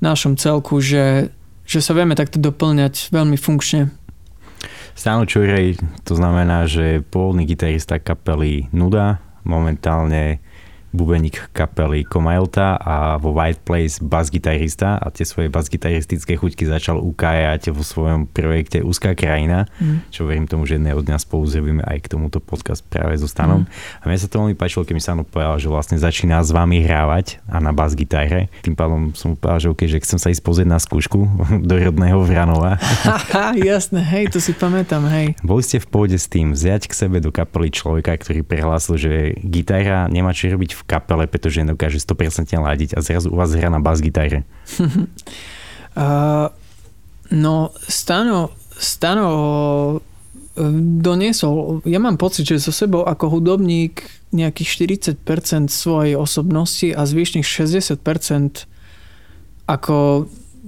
našom 0.00 0.40
celku, 0.40 0.80
že, 0.80 1.30
že 1.68 1.80
sa 1.84 1.92
vieme 1.92 2.16
takto 2.16 2.40
doplňať 2.40 3.12
veľmi 3.12 3.36
funkčne. 3.36 3.92
Stano 4.96 5.28
Čurej, 5.28 5.76
to 6.08 6.16
znamená, 6.16 6.64
že 6.64 7.04
pôvodný 7.04 7.44
gitarista 7.44 8.00
kapely 8.00 8.72
Nuda 8.72 9.20
momentálne 9.44 10.40
bubeník 10.96 11.52
kapely 11.52 12.08
Komailta 12.08 12.80
a 12.80 13.20
vo 13.20 13.36
White 13.36 13.62
Place 13.68 14.00
bas-gitarista 14.00 14.96
a 14.96 15.12
tie 15.12 15.28
svoje 15.28 15.52
bas-gitaristické 15.52 16.40
chuťky 16.40 16.64
začal 16.64 16.96
ukájať 16.96 17.68
vo 17.70 17.84
svojom 17.84 18.24
projekte 18.32 18.80
Úzká 18.80 19.12
krajina, 19.12 19.68
mm. 19.76 20.08
čo 20.08 20.24
verím 20.24 20.48
tomu, 20.48 20.64
že 20.64 20.80
jedného 20.80 21.04
dňa 21.04 21.20
spolu 21.20 21.44
zrobíme 21.44 21.84
aj 21.84 22.08
k 22.08 22.16
tomuto 22.16 22.40
podcast 22.40 22.80
práve 22.88 23.20
so 23.20 23.28
Stanom. 23.28 23.68
Mm. 23.68 24.00
A 24.00 24.04
mne 24.08 24.18
sa 24.18 24.28
to 24.32 24.40
veľmi 24.40 24.56
páčilo, 24.56 24.88
keď 24.88 24.94
mi 24.96 25.02
Stano 25.04 25.22
povedal, 25.28 25.60
že 25.60 25.68
vlastne 25.68 26.00
začína 26.00 26.40
s 26.40 26.50
vami 26.54 26.80
hrávať 26.80 27.44
a 27.44 27.60
na 27.60 27.76
bas-gitare. 27.76 28.48
Tým 28.64 28.72
pádom 28.72 29.12
som 29.12 29.34
mu 29.34 29.36
povedal, 29.36 29.60
že, 29.60 29.68
okay, 29.68 29.88
že 29.92 30.00
chcem 30.00 30.16
sa 30.16 30.32
ísť 30.32 30.40
pozrieť 30.40 30.68
na 30.72 30.80
skúšku 30.80 31.18
do 31.68 31.74
rodného 31.76 32.24
Vranova. 32.24 32.80
Jasné, 33.58 34.00
hej, 34.00 34.32
to 34.32 34.40
si 34.40 34.56
pamätám, 34.56 35.04
hej. 35.12 35.36
Boli 35.44 35.60
ste 35.60 35.76
v 35.76 35.86
pôde 35.92 36.16
s 36.16 36.30
tým 36.30 36.56
vziať 36.56 36.88
k 36.88 36.94
sebe 36.96 37.20
do 37.20 37.28
kapely 37.28 37.68
človeka, 37.68 38.16
ktorý 38.16 38.46
prehlásil, 38.46 38.96
že 38.96 39.12
gitara 39.44 40.06
nemá 40.06 40.32
čo 40.32 40.48
robiť 40.54 40.72
v 40.78 40.82
kapele, 40.86 41.26
pretože 41.26 41.60
nedokáže 41.60 41.98
100% 41.98 42.54
ladiť 42.56 42.94
a 42.94 43.02
zrazu 43.02 43.34
u 43.34 43.36
vás 43.36 43.52
hra 43.52 43.68
na 43.68 43.82
bas-gitare? 43.82 44.46
uh, 44.80 46.48
no, 47.44 47.74
Stano, 47.90 48.54
Stano 48.78 49.28
uh, 49.34 50.00
doniesol, 51.02 51.82
ja 51.82 51.98
mám 51.98 52.16
pocit, 52.16 52.46
že 52.46 52.62
so 52.62 52.70
sebou 52.70 53.02
ako 53.04 53.38
hudobník 53.38 54.06
nejakých 54.30 54.94
40% 55.18 55.68
svojej 55.68 56.14
osobnosti 56.14 56.88
a 56.94 57.02
zvyšných 57.02 57.44
60% 57.44 57.98
ako 59.66 60.26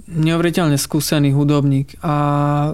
neuveriteľne 0.09 0.75
skúsený 0.75 1.31
hudobník 1.35 1.95
a, 2.03 2.17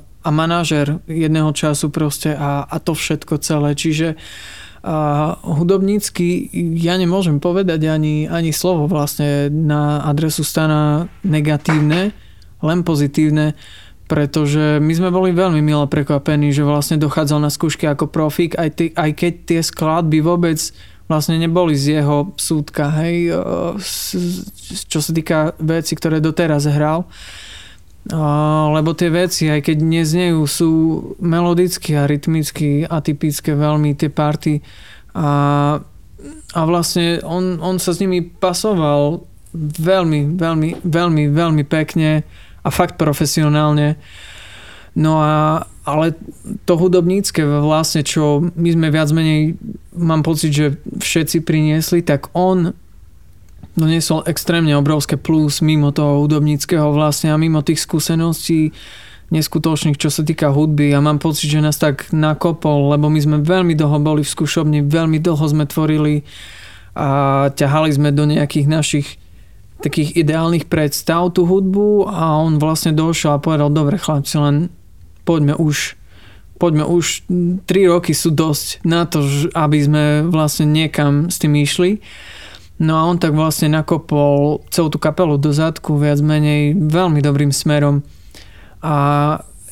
a 0.00 0.28
manažer 0.32 1.04
jedného 1.04 1.52
času 1.52 1.92
proste 1.92 2.32
a, 2.32 2.64
a 2.64 2.76
to 2.80 2.96
všetko 2.96 3.42
celé. 3.42 3.76
Čiže 3.76 4.16
uh, 4.16 4.63
a 4.84 4.96
hudobnícky 5.40 6.52
ja 6.76 7.00
nemôžem 7.00 7.40
povedať 7.40 7.88
ani, 7.88 8.28
ani 8.28 8.52
slovo 8.52 8.84
vlastne 8.84 9.48
na 9.48 10.04
adresu 10.04 10.44
stana 10.44 11.08
negatívne, 11.24 12.12
len 12.60 12.78
pozitívne, 12.84 13.56
pretože 14.04 14.84
my 14.84 14.92
sme 14.92 15.08
boli 15.08 15.32
veľmi 15.32 15.64
milo 15.64 15.88
prekvapení, 15.88 16.52
že 16.52 16.68
vlastne 16.68 17.00
dochádzal 17.00 17.40
na 17.40 17.48
skúšky 17.48 17.88
ako 17.88 18.12
profík, 18.12 18.60
aj, 18.60 18.70
ty, 18.76 18.84
aj 18.92 19.10
keď 19.16 19.32
tie 19.48 19.60
skladby 19.64 20.20
vôbec 20.20 20.60
vlastne 21.08 21.40
neboli 21.40 21.72
z 21.72 22.00
jeho 22.00 22.36
súdka, 22.36 22.92
hej, 23.00 23.32
čo 24.88 24.98
sa 25.00 25.10
týka 25.16 25.56
veci, 25.60 25.96
ktoré 25.96 26.20
doteraz 26.20 26.68
hral 26.68 27.08
lebo 28.68 28.92
tie 28.92 29.08
veci, 29.08 29.48
aj 29.48 29.64
keď 29.64 29.78
neznejú, 29.80 30.44
sú 30.44 30.70
melodicky 31.24 31.96
a 31.96 32.04
rytmicky 32.04 32.84
atypické 32.84 33.56
veľmi 33.56 33.96
tie 33.96 34.12
party 34.12 34.60
a, 35.16 35.30
a 36.52 36.60
vlastne 36.68 37.24
on, 37.24 37.56
on 37.64 37.80
sa 37.80 37.96
s 37.96 38.04
nimi 38.04 38.20
pasoval 38.20 39.24
veľmi, 39.56 40.36
veľmi, 40.36 40.84
veľmi, 40.84 41.24
veľmi 41.32 41.64
pekne 41.64 42.28
a 42.60 42.68
fakt 42.68 43.00
profesionálne. 43.00 43.96
No 44.94 45.24
a 45.24 45.64
ale 45.84 46.16
to 46.64 46.80
hudobnícke 46.80 47.44
vlastne, 47.44 48.00
čo 48.00 48.40
my 48.40 48.68
sme 48.72 48.88
viac 48.88 49.12
menej, 49.12 49.60
mám 49.92 50.24
pocit, 50.24 50.48
že 50.48 50.66
všetci 50.80 51.44
priniesli, 51.44 52.00
tak 52.00 52.32
on 52.32 52.72
doniesol 53.74 54.26
extrémne 54.26 54.74
obrovské 54.78 55.18
plus 55.18 55.62
mimo 55.62 55.90
toho 55.90 56.22
hudobníckého 56.22 56.94
vlastne 56.94 57.34
a 57.34 57.38
mimo 57.38 57.62
tých 57.62 57.82
skúseností 57.82 58.74
neskutočných, 59.34 59.98
čo 59.98 60.14
sa 60.14 60.22
týka 60.22 60.54
hudby. 60.54 60.94
A 60.94 61.02
mám 61.02 61.18
pocit, 61.18 61.50
že 61.50 61.64
nás 61.64 61.78
tak 61.78 62.10
nakopol, 62.14 62.94
lebo 62.94 63.10
my 63.10 63.18
sme 63.18 63.36
veľmi 63.42 63.74
dlho 63.74 63.98
boli 63.98 64.22
v 64.22 64.30
skúšobni, 64.30 64.86
veľmi 64.86 65.18
dlho 65.18 65.44
sme 65.44 65.66
tvorili 65.66 66.22
a 66.94 67.50
ťahali 67.50 67.90
sme 67.90 68.14
do 68.14 68.30
nejakých 68.30 68.66
našich 68.70 69.08
takých 69.82 70.14
ideálnych 70.14 70.70
predstav 70.70 71.34
tú 71.34 71.44
hudbu 71.44 72.06
a 72.06 72.38
on 72.38 72.62
vlastne 72.62 72.94
došiel 72.94 73.36
a 73.36 73.42
povedal, 73.42 73.74
dobre 73.74 73.98
chlapci, 73.98 74.38
len 74.38 74.56
poďme 75.26 75.58
už 75.58 75.98
poďme 76.58 76.86
už, 76.86 77.26
3 77.66 77.92
roky 77.92 78.14
sú 78.14 78.30
dosť 78.30 78.86
na 78.86 79.04
to, 79.04 79.20
aby 79.52 79.78
sme 79.84 80.04
vlastne 80.30 80.70
niekam 80.70 81.28
s 81.28 81.42
tým 81.42 81.58
išli 81.58 81.98
No 82.78 82.98
a 82.98 83.06
on 83.06 83.22
tak 83.22 83.38
vlastne 83.38 83.70
nakopol 83.70 84.66
celú 84.74 84.90
tú 84.90 84.98
kapelu 84.98 85.38
do 85.38 85.54
zadku 85.54 85.94
viac 85.94 86.18
menej 86.18 86.74
veľmi 86.74 87.22
dobrým 87.22 87.54
smerom. 87.54 88.02
A 88.82 88.94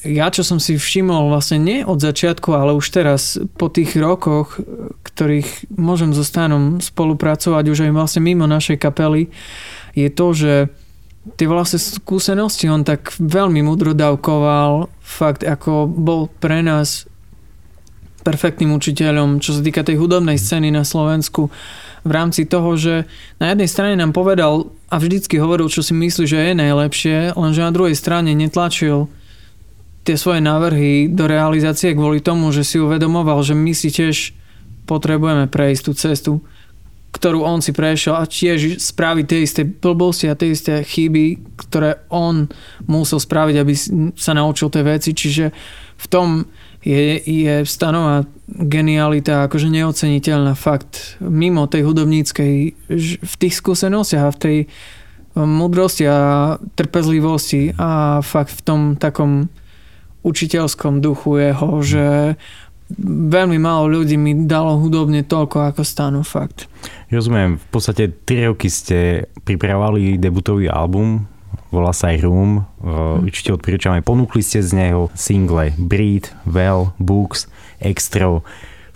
ja, 0.02 0.26
čo 0.34 0.42
som 0.42 0.58
si 0.58 0.74
všimol 0.74 1.30
vlastne 1.30 1.62
nie 1.62 1.78
od 1.86 2.02
začiatku, 2.02 2.50
ale 2.54 2.74
už 2.74 2.86
teraz 2.90 3.38
po 3.58 3.70
tých 3.70 3.94
rokoch, 3.94 4.58
ktorých 5.06 5.74
môžem 5.78 6.10
so 6.10 6.26
Stanom 6.26 6.82
spolupracovať 6.82 7.64
už 7.70 7.78
aj 7.86 7.92
vlastne 7.94 8.22
mimo 8.22 8.46
našej 8.50 8.82
kapely, 8.82 9.30
je 9.94 10.08
to, 10.10 10.26
že 10.34 10.52
tie 11.38 11.46
vlastne 11.46 11.78
skúsenosti 11.78 12.66
on 12.66 12.82
tak 12.82 13.14
veľmi 13.18 13.62
mudro 13.62 13.94
dávkoval, 13.94 14.90
fakt 14.98 15.46
ako 15.46 15.86
bol 15.86 16.26
pre 16.42 16.66
nás 16.66 17.06
perfektným 18.26 18.74
učiteľom, 18.74 19.38
čo 19.38 19.54
sa 19.54 19.62
týka 19.62 19.86
tej 19.86 19.98
hudobnej 20.02 20.38
scény 20.38 20.74
na 20.74 20.82
Slovensku 20.82 21.50
v 22.02 22.10
rámci 22.10 22.44
toho, 22.44 22.74
že 22.74 23.06
na 23.38 23.54
jednej 23.54 23.70
strane 23.70 23.94
nám 23.94 24.10
povedal 24.10 24.74
a 24.90 24.98
vždycky 24.98 25.38
hovoril, 25.38 25.70
čo 25.70 25.86
si 25.86 25.94
myslí, 25.94 26.24
že 26.26 26.38
je 26.38 26.54
najlepšie, 26.58 27.16
lenže 27.38 27.62
na 27.62 27.72
druhej 27.74 27.94
strane 27.94 28.34
netlačil 28.34 29.06
tie 30.02 30.18
svoje 30.18 30.42
návrhy 30.42 31.06
do 31.06 31.30
realizácie 31.30 31.94
kvôli 31.94 32.18
tomu, 32.18 32.50
že 32.50 32.66
si 32.66 32.82
uvedomoval, 32.82 33.38
že 33.46 33.54
my 33.54 33.70
si 33.70 33.94
tiež 33.94 34.34
potrebujeme 34.84 35.46
prejsť 35.46 35.82
tú 35.86 35.92
cestu, 35.94 36.32
ktorú 37.14 37.46
on 37.46 37.62
si 37.62 37.70
prešiel 37.70 38.18
a 38.18 38.26
tiež 38.26 38.82
spraviť 38.82 39.24
tie 39.28 39.40
isté 39.46 39.62
blbosti 39.62 40.26
a 40.26 40.34
tie 40.34 40.56
isté 40.56 40.82
chyby, 40.82 41.54
ktoré 41.54 42.02
on 42.10 42.50
musel 42.90 43.22
spraviť, 43.22 43.56
aby 43.62 43.74
sa 44.18 44.32
naučil 44.34 44.72
tie 44.74 44.82
veci. 44.82 45.14
Čiže 45.14 45.44
v 46.02 46.06
tom 46.10 46.50
je, 46.82 47.22
je 47.22 47.54
stanová 47.62 48.26
genialita 48.46 49.46
akože 49.46 49.70
neoceniteľná 49.70 50.58
fakt 50.58 51.16
mimo 51.22 51.70
tej 51.70 51.86
hudobníckej 51.86 52.54
v 53.22 53.34
tých 53.38 53.54
skúsenostiach 53.54 54.24
a 54.28 54.34
v 54.34 54.40
tej 54.42 54.56
múdrosti 55.38 56.04
a 56.04 56.18
trpezlivosti 56.76 57.72
a 57.80 58.20
fakt 58.20 58.52
v 58.52 58.62
tom 58.62 58.80
takom 59.00 59.48
učiteľskom 60.22 61.00
duchu 61.00 61.40
jeho, 61.40 61.68
že 61.80 62.06
veľmi 63.08 63.56
málo 63.56 63.88
ľudí 63.88 64.20
mi 64.20 64.44
dalo 64.44 64.76
hudobne 64.76 65.24
toľko 65.24 65.72
ako 65.72 65.82
stanu 65.82 66.20
fakt. 66.20 66.68
Rozumiem, 67.08 67.56
v 67.56 67.66
podstate 67.72 68.12
3 68.12 68.52
roky 68.52 68.68
ste 68.68 69.28
pripravovali 69.48 70.20
debutový 70.20 70.68
album, 70.68 71.24
volá 71.70 71.92
sa 71.92 72.10
aj 72.12 72.24
Room, 72.24 72.64
hmm. 72.82 73.28
určite 73.28 73.52
odporúčam 73.52 73.96
aj. 73.96 74.06
Ponúkli 74.06 74.40
ste 74.40 74.62
z 74.62 74.72
neho 74.72 75.12
single 75.12 75.72
Breed, 75.76 76.32
Well, 76.48 76.96
Books, 76.98 77.50
Extra, 77.82 78.42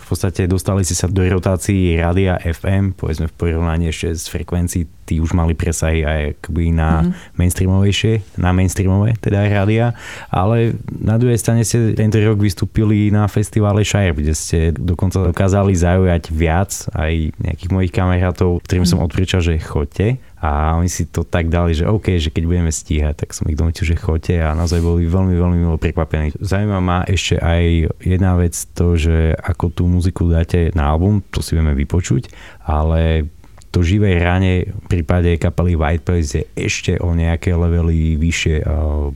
v 0.07 0.15
podstate 0.15 0.47
dostali 0.47 0.87
ste 0.87 0.95
sa 0.95 1.11
do 1.11 1.19
rotácií 1.19 1.99
rádia 1.99 2.39
FM, 2.39 2.95
povedzme 2.95 3.27
v 3.27 3.35
porovnaní 3.35 3.91
ešte 3.91 4.15
s 4.15 4.31
frekvencií, 4.31 4.87
tí 5.07 5.23
už 5.23 5.31
mali 5.31 5.55
presahy 5.55 6.03
aj 6.03 6.21
akoby 6.43 6.75
na 6.75 7.07
mm-hmm. 7.07 7.39
mainstreamovejšie, 7.39 8.13
na 8.35 8.51
mainstreamové 8.51 9.15
teda 9.15 9.47
rádia, 9.47 9.95
ale 10.27 10.75
na 10.91 11.15
druhej 11.15 11.39
strane 11.39 11.63
ste 11.63 11.95
tento 11.95 12.19
rok 12.19 12.43
vystúpili 12.43 13.07
na 13.07 13.23
festivale 13.31 13.87
Shire, 13.87 14.11
kde 14.11 14.35
ste 14.35 14.59
dokonca 14.75 15.23
dokázali 15.23 15.71
zaujať 15.71 16.23
viac 16.35 16.71
aj 16.91 17.31
nejakých 17.39 17.71
mojich 17.71 17.95
kamarátov, 17.95 18.59
ktorým 18.67 18.83
mm-hmm. 18.83 18.99
som 18.99 19.05
odporúčal, 19.07 19.39
že 19.39 19.55
chodte 19.63 20.19
a 20.37 20.77
oni 20.77 20.85
si 20.85 21.09
to 21.09 21.25
tak 21.25 21.49
dali, 21.49 21.73
že 21.73 21.89
OK, 21.89 22.13
že 22.21 22.29
keď 22.29 22.43
budeme 22.45 22.69
stíhať, 22.69 23.25
tak 23.25 23.33
som 23.33 23.49
ich 23.49 23.57
donutil, 23.57 23.89
že 23.89 23.97
chodte 23.97 24.37
a 24.37 24.53
naozaj 24.53 24.85
boli 24.85 25.09
veľmi, 25.09 25.33
veľmi 25.33 25.57
milo 25.65 25.81
prekvapení. 25.81 26.37
Zaujíma 26.37 26.77
ma 26.77 27.01
ešte 27.09 27.41
aj 27.41 27.89
jedna 28.05 28.37
vec 28.37 28.53
to, 28.77 28.93
že 28.93 29.33
ako 29.33 29.73
tú 29.73 29.89
muziku 29.89 30.29
dáte 30.29 30.69
na 30.77 30.93
album, 30.93 31.25
to 31.33 31.41
si 31.41 31.57
vieme 31.57 31.73
vypočuť, 31.73 32.29
ale 32.69 33.25
to 33.71 33.83
živé 33.83 34.17
hranie 34.17 34.67
v 34.67 34.85
prípade 34.87 35.35
kapely 35.37 35.75
White 35.75 36.05
Place 36.07 36.31
je 36.33 36.43
ešte 36.55 36.97
o 36.97 37.11
nejaké 37.13 37.53
levely 37.53 38.15
vyššie 38.15 38.63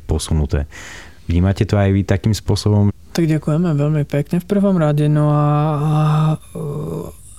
posunuté. 0.06 0.68
Vnímate 1.26 1.64
to 1.64 1.80
aj 1.80 1.90
vy 1.96 2.02
takým 2.04 2.36
spôsobom? 2.36 2.92
Tak 3.12 3.28
ďakujeme 3.28 3.72
veľmi 3.76 4.04
pekne 4.08 4.44
v 4.44 4.48
prvom 4.48 4.76
rade. 4.76 5.08
No 5.08 5.32
a, 5.32 5.46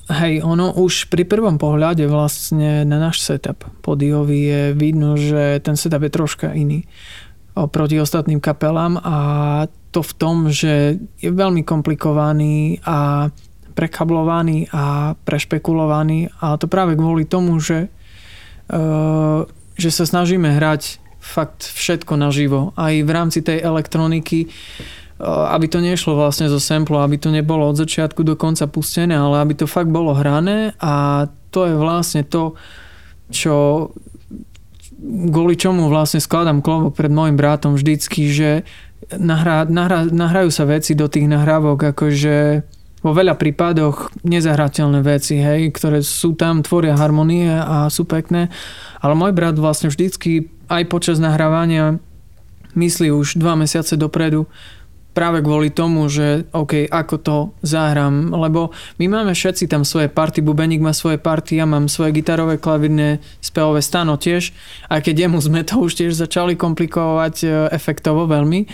a 0.09 0.13
hej, 0.25 0.41
ono 0.45 0.73
už 0.77 1.13
pri 1.13 1.25
prvom 1.29 1.57
pohľade 1.61 2.05
vlastne 2.09 2.85
na 2.85 2.97
náš 2.97 3.25
setup 3.25 3.65
podiový 3.85 4.41
je 4.49 4.63
vidno, 4.73 5.17
že 5.17 5.61
ten 5.61 5.77
setup 5.77 6.05
je 6.05 6.13
troška 6.13 6.53
iný 6.57 6.89
oproti 7.53 8.01
ostatným 8.01 8.41
kapelám 8.41 8.97
a 9.05 9.17
to 9.93 10.01
v 10.01 10.13
tom, 10.17 10.49
že 10.49 10.97
je 11.21 11.29
veľmi 11.29 11.69
komplikovaný 11.69 12.81
a 12.81 13.29
prekablovaný 13.73 14.69
a 14.71 15.17
prešpekulovaný 15.27 16.33
a 16.39 16.61
to 16.61 16.69
práve 16.69 16.95
kvôli 16.95 17.25
tomu, 17.25 17.59
že, 17.59 17.89
uh, 18.71 19.49
že 19.75 19.91
sa 19.91 20.05
snažíme 20.05 20.47
hrať 20.47 21.01
fakt 21.23 21.65
všetko 21.65 22.19
naživo. 22.19 22.75
Aj 22.75 22.93
v 22.93 23.11
rámci 23.11 23.41
tej 23.41 23.63
elektroniky 23.63 24.51
aby 25.23 25.71
to 25.71 25.79
nešlo 25.79 26.19
vlastne 26.19 26.51
zo 26.51 26.59
samplu, 26.59 26.99
aby 26.99 27.15
to 27.15 27.31
nebolo 27.31 27.71
od 27.71 27.79
začiatku 27.79 28.27
do 28.27 28.35
konca 28.35 28.67
pustené, 28.67 29.15
ale 29.15 29.39
aby 29.39 29.55
to 29.55 29.71
fakt 29.71 29.87
bolo 29.87 30.11
hrané 30.19 30.75
a 30.83 31.27
to 31.55 31.71
je 31.71 31.75
vlastne 31.79 32.27
to, 32.27 32.59
čo 33.31 33.89
kvôli 35.03 35.55
čomu 35.55 35.87
vlastne 35.87 36.19
skladám 36.19 36.59
klobok 36.59 36.99
pred 36.99 37.11
môjim 37.11 37.39
bratom 37.39 37.79
vždycky, 37.79 38.35
že 38.35 38.51
nahrá, 39.15 39.67
nahrá, 39.67 40.11
nahrajú 40.11 40.51
sa 40.51 40.67
veci 40.67 40.99
do 40.99 41.07
tých 41.07 41.31
nahrávok, 41.31 41.95
akože 41.95 42.67
vo 43.03 43.11
veľa 43.11 43.35
prípadoch 43.35 44.15
nezahrateľné 44.23 45.03
veci, 45.03 45.43
hej, 45.43 45.75
ktoré 45.75 46.01
sú 46.07 46.39
tam, 46.39 46.63
tvoria 46.63 46.95
harmonie 46.95 47.51
a 47.51 47.91
sú 47.91 48.07
pekné, 48.07 48.49
ale 49.03 49.19
môj 49.19 49.35
brat 49.35 49.59
vlastne 49.59 49.91
vždycky 49.91 50.49
aj 50.71 50.87
počas 50.89 51.19
nahrávania 51.19 51.99
myslí 52.73 53.13
už 53.13 53.37
dva 53.37 53.53
mesiace 53.59 54.01
dopredu, 54.01 54.49
práve 55.13 55.45
kvôli 55.45 55.69
tomu, 55.69 56.09
že 56.09 56.49
OK, 56.57 56.89
ako 56.89 57.17
to 57.21 57.37
zahrám, 57.61 58.33
lebo 58.33 58.73
my 58.97 59.07
máme 59.13 59.37
všetci 59.37 59.69
tam 59.69 59.85
svoje 59.85 60.09
party, 60.09 60.41
Bubeník 60.41 60.81
má 60.81 60.97
svoje 60.97 61.21
party, 61.21 61.61
ja 61.61 61.69
mám 61.69 61.93
svoje 61.93 62.17
gitarové, 62.17 62.57
klavirné, 62.57 63.21
spevové 63.45 63.85
stano 63.85 64.17
tiež, 64.17 64.57
aj 64.89 65.05
keď 65.05 65.29
jemu 65.29 65.39
sme 65.39 65.61
to 65.69 65.85
už 65.85 65.93
tiež 66.01 66.17
začali 66.17 66.57
komplikovať 66.57 67.35
e, 67.45 67.47
efektovo 67.77 68.25
veľmi, 68.25 68.65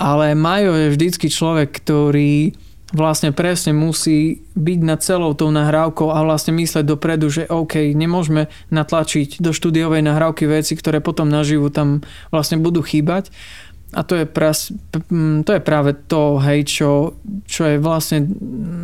ale 0.00 0.32
Majo 0.32 0.72
je 0.72 0.88
vždycky 0.96 1.28
človek, 1.28 1.68
ktorý 1.84 2.56
vlastne 2.94 3.34
presne 3.34 3.74
musí 3.74 4.46
byť 4.54 4.80
nad 4.86 5.02
celou 5.02 5.34
tou 5.34 5.50
nahrávkou 5.50 6.14
a 6.14 6.22
vlastne 6.22 6.54
mysleť 6.54 6.86
dopredu, 6.86 7.26
že 7.26 7.50
OK, 7.50 7.90
nemôžeme 7.92 8.46
natlačiť 8.70 9.42
do 9.42 9.50
štúdiovej 9.50 10.00
nahrávky 10.06 10.46
veci, 10.46 10.78
ktoré 10.78 11.02
potom 11.02 11.26
naživu 11.26 11.74
tam 11.74 12.06
vlastne 12.30 12.62
budú 12.62 12.80
chýbať. 12.86 13.34
A 13.94 14.02
to 14.02 14.18
je, 14.18 14.26
pras, 14.26 14.74
to 15.46 15.50
je 15.54 15.62
práve 15.62 15.94
to, 16.10 16.42
hej, 16.42 16.66
čo, 16.66 17.14
čo 17.46 17.62
je 17.62 17.76
vlastne, 17.78 18.26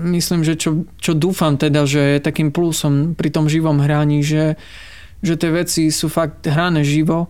myslím, 0.06 0.46
že 0.46 0.54
čo, 0.54 0.86
čo 1.02 1.18
dúfam 1.18 1.58
teda, 1.58 1.82
že 1.82 2.18
je 2.18 2.26
takým 2.26 2.54
plusom 2.54 3.18
pri 3.18 3.34
tom 3.34 3.50
živom 3.50 3.82
hraní, 3.82 4.22
že, 4.22 4.54
že 5.18 5.34
tie 5.34 5.50
veci 5.50 5.90
sú 5.90 6.06
fakt 6.06 6.46
hrané 6.46 6.86
živo, 6.86 7.26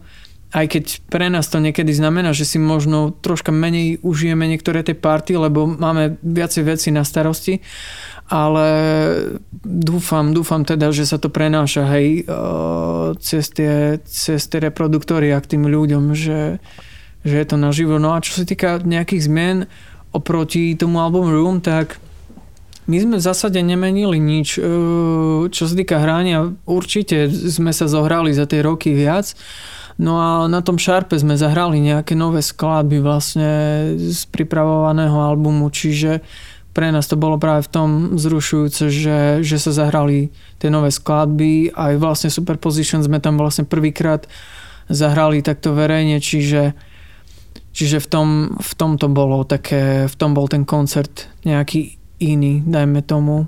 aj 0.50 0.66
keď 0.66 0.84
pre 1.06 1.30
nás 1.30 1.46
to 1.46 1.62
niekedy 1.62 1.94
znamená, 1.94 2.34
že 2.34 2.42
si 2.42 2.58
možno 2.58 3.14
troška 3.14 3.54
menej 3.54 4.02
užijeme 4.02 4.50
niektoré 4.50 4.82
tie 4.82 4.98
party, 4.98 5.38
lebo 5.38 5.66
máme 5.66 6.18
viacej 6.26 6.62
veci 6.66 6.88
na 6.90 7.06
starosti, 7.06 7.62
ale 8.30 8.66
dúfam, 9.62 10.34
dúfam 10.34 10.66
teda, 10.66 10.90
že 10.90 11.06
sa 11.06 11.22
to 11.22 11.30
prenáša 11.30 11.86
hej, 11.94 12.26
cez 13.22 13.44
tie, 13.54 13.98
cez 14.02 14.42
tie 14.46 14.58
reproduktory 14.62 15.30
a 15.30 15.42
k 15.42 15.54
tým 15.54 15.70
ľuďom, 15.70 16.14
že, 16.18 16.58
že 17.22 17.34
je 17.34 17.46
to 17.46 17.56
naživo. 17.58 18.02
No 18.02 18.14
a 18.14 18.22
čo 18.22 18.42
sa 18.42 18.44
týka 18.46 18.82
nejakých 18.82 19.22
zmien 19.26 19.58
oproti 20.10 20.74
tomu 20.74 20.98
albumu 20.98 21.30
Room, 21.30 21.58
tak 21.62 22.02
my 22.90 22.98
sme 22.98 23.16
v 23.18 23.26
zásade 23.26 23.62
nemenili 23.62 24.18
nič. 24.18 24.58
E, 24.58 24.60
čo 25.46 25.62
sa 25.70 25.74
týka 25.78 26.02
hrania, 26.02 26.50
určite 26.66 27.30
sme 27.30 27.70
sa 27.70 27.86
zohrali 27.86 28.34
za 28.34 28.50
tie 28.50 28.66
roky 28.66 28.90
viac. 28.98 29.38
No 30.00 30.16
a 30.16 30.48
na 30.48 30.64
tom 30.64 30.80
Sharpe 30.80 31.20
sme 31.20 31.36
zahrali 31.36 31.76
nejaké 31.76 32.16
nové 32.16 32.40
skladby 32.40 33.04
vlastne 33.04 33.50
z 34.00 34.24
pripravovaného 34.32 35.12
albumu, 35.12 35.68
čiže 35.68 36.24
pre 36.72 36.88
nás 36.88 37.04
to 37.04 37.20
bolo 37.20 37.36
práve 37.36 37.68
v 37.68 37.72
tom 37.72 37.88
zrušujúce, 38.16 38.88
že, 38.88 39.18
že 39.44 39.56
sa 39.60 39.76
zahrali 39.76 40.32
tie 40.56 40.72
nové 40.72 40.88
skladby, 40.88 41.76
aj 41.76 42.00
vlastne 42.00 42.32
Superposition 42.32 43.04
sme 43.04 43.20
tam 43.20 43.36
vlastne 43.36 43.68
prvýkrát 43.68 44.24
zahrali 44.88 45.44
takto 45.44 45.76
verejne, 45.76 46.16
čiže 46.18 46.72
Čiže 47.70 48.02
v 48.02 48.08
tom, 48.10 48.28
v 48.58 48.72
tom 48.74 48.98
to 48.98 49.06
bolo 49.06 49.46
také, 49.46 50.10
v 50.10 50.14
tom 50.18 50.34
bol 50.34 50.50
ten 50.50 50.66
koncert 50.66 51.30
nejaký 51.46 52.02
iný, 52.18 52.66
dajme 52.66 52.98
tomu. 53.06 53.46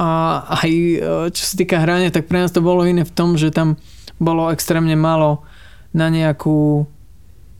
A 0.00 0.40
aj 0.64 0.70
e, 0.72 0.96
čo 1.36 1.42
sa 1.44 1.54
týka 1.54 1.76
hrania, 1.76 2.08
tak 2.08 2.32
pre 2.32 2.40
nás 2.40 2.48
to 2.48 2.64
bolo 2.64 2.88
iné 2.88 3.04
v 3.04 3.12
tom, 3.12 3.36
že 3.36 3.52
tam 3.52 3.76
bolo 4.16 4.48
extrémne 4.48 4.96
málo 4.96 5.44
na 5.92 6.08
nejakú 6.12 6.86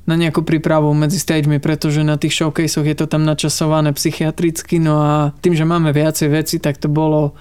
na 0.08 0.16
nejakú 0.16 0.40
prípravu 0.40 0.88
medzi 0.96 1.20
stagemi, 1.20 1.60
pretože 1.60 2.00
na 2.00 2.16
tých 2.16 2.32
showcaseoch 2.32 2.88
je 2.88 2.96
to 2.96 3.04
tam 3.04 3.28
načasované 3.28 3.92
psychiatricky, 3.92 4.80
no 4.80 5.04
a 5.04 5.36
tým, 5.44 5.52
že 5.52 5.68
máme 5.68 5.92
viacej 5.92 6.32
veci, 6.32 6.56
tak 6.56 6.80
to 6.80 6.88
bolo 6.88 7.36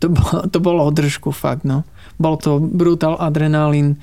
to 0.00 0.08
bolo, 0.08 0.46
to 0.48 0.58
bolo 0.62 0.88
držku 0.88 1.34
fakt, 1.34 1.68
no. 1.68 1.84
Bol 2.16 2.38
to 2.40 2.62
brutal 2.62 3.18
adrenalín, 3.18 4.00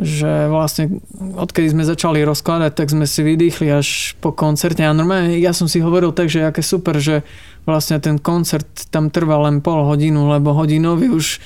že 0.00 0.48
vlastne 0.50 1.00
odkedy 1.16 1.70
sme 1.70 1.84
začali 1.86 2.20
rozkladať, 2.24 2.72
tak 2.76 2.88
sme 2.92 3.06
si 3.06 3.20
vydýchli 3.24 3.68
až 3.70 4.18
po 4.18 4.34
koncerte 4.34 4.84
a 4.84 4.96
normálne 4.96 5.38
ja 5.38 5.54
som 5.54 5.70
si 5.70 5.80
hovoril 5.80 6.12
tak, 6.12 6.28
že 6.28 6.44
aké 6.44 6.60
super, 6.60 6.98
že 6.98 7.22
vlastne 7.64 8.00
ten 8.00 8.16
koncert 8.16 8.66
tam 8.90 9.08
trval 9.08 9.48
len 9.48 9.56
pol 9.60 9.84
hodinu, 9.86 10.28
lebo 10.28 10.56
hodinový 10.56 11.12
už 11.12 11.38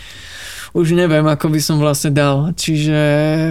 už 0.75 0.99
neviem, 0.99 1.23
ako 1.23 1.55
by 1.55 1.61
som 1.63 1.79
vlastne 1.79 2.11
dal. 2.11 2.51
Čiže 2.51 2.99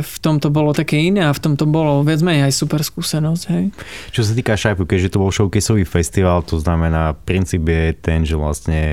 v 0.03 0.15
tomto 0.19 0.51
bolo 0.51 0.75
také 0.75 0.99
iné 0.99 1.23
a 1.23 1.31
v 1.31 1.39
tomto 1.39 1.63
bolo 1.63 2.03
viac 2.03 2.19
menej 2.19 2.51
aj 2.51 2.53
super 2.53 2.83
skúsenosť. 2.83 3.43
Hej. 3.47 3.65
Čo 4.11 4.21
sa 4.27 4.35
týka 4.35 4.59
Sharpu, 4.59 4.83
keďže 4.83 5.15
to 5.15 5.21
bol 5.23 5.31
showcaseový 5.31 5.87
festival, 5.87 6.43
to 6.43 6.59
znamená, 6.59 7.15
princíp 7.15 7.63
je 7.63 7.95
ten, 7.95 8.27
že 8.27 8.35
vlastne 8.35 8.83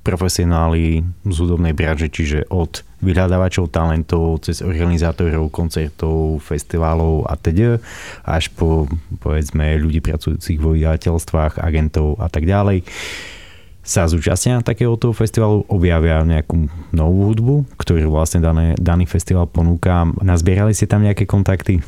profesionáli 0.00 1.04
z 1.28 1.36
hudobnej 1.36 1.76
branže, 1.76 2.08
čiže 2.08 2.48
od 2.48 2.80
vyhľadávačov 3.04 3.68
talentov, 3.68 4.40
cez 4.40 4.64
organizátorov 4.64 5.52
koncertov, 5.52 6.40
festivalov 6.40 7.28
a 7.28 7.36
teda, 7.36 7.76
až 8.24 8.48
po 8.56 8.88
povedzme 9.20 9.76
ľudí 9.76 10.00
pracujúcich 10.00 10.56
vo 10.56 10.72
vydavateľstvách, 10.72 11.60
agentov 11.60 12.16
a 12.16 12.32
tak 12.32 12.48
ďalej 12.48 12.88
sa 13.90 14.06
zúčastnia 14.06 14.62
takéhoto 14.62 15.10
festivalu, 15.10 15.66
objavia 15.66 16.22
nejakú 16.22 16.70
novú 16.94 17.34
hudbu, 17.34 17.54
ktorú 17.74 18.14
vlastne 18.14 18.38
dané, 18.38 18.78
daný 18.78 19.10
festival 19.10 19.50
ponúka. 19.50 20.06
Nazbierali 20.22 20.70
ste 20.70 20.86
tam 20.86 21.02
nejaké 21.02 21.26
kontakty? 21.26 21.82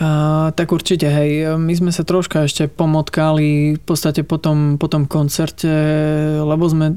A, 0.00 0.48
tak 0.56 0.72
určite, 0.72 1.04
hej. 1.12 1.60
My 1.60 1.76
sme 1.76 1.92
sa 1.92 2.08
troška 2.08 2.48
ešte 2.48 2.72
pomotkali 2.72 3.76
v 3.76 3.82
podstate 3.84 4.24
po 4.24 4.40
tom, 4.40 4.80
po 4.80 4.88
tom 4.88 5.04
koncerte, 5.04 5.68
lebo 6.40 6.64
sme 6.64 6.96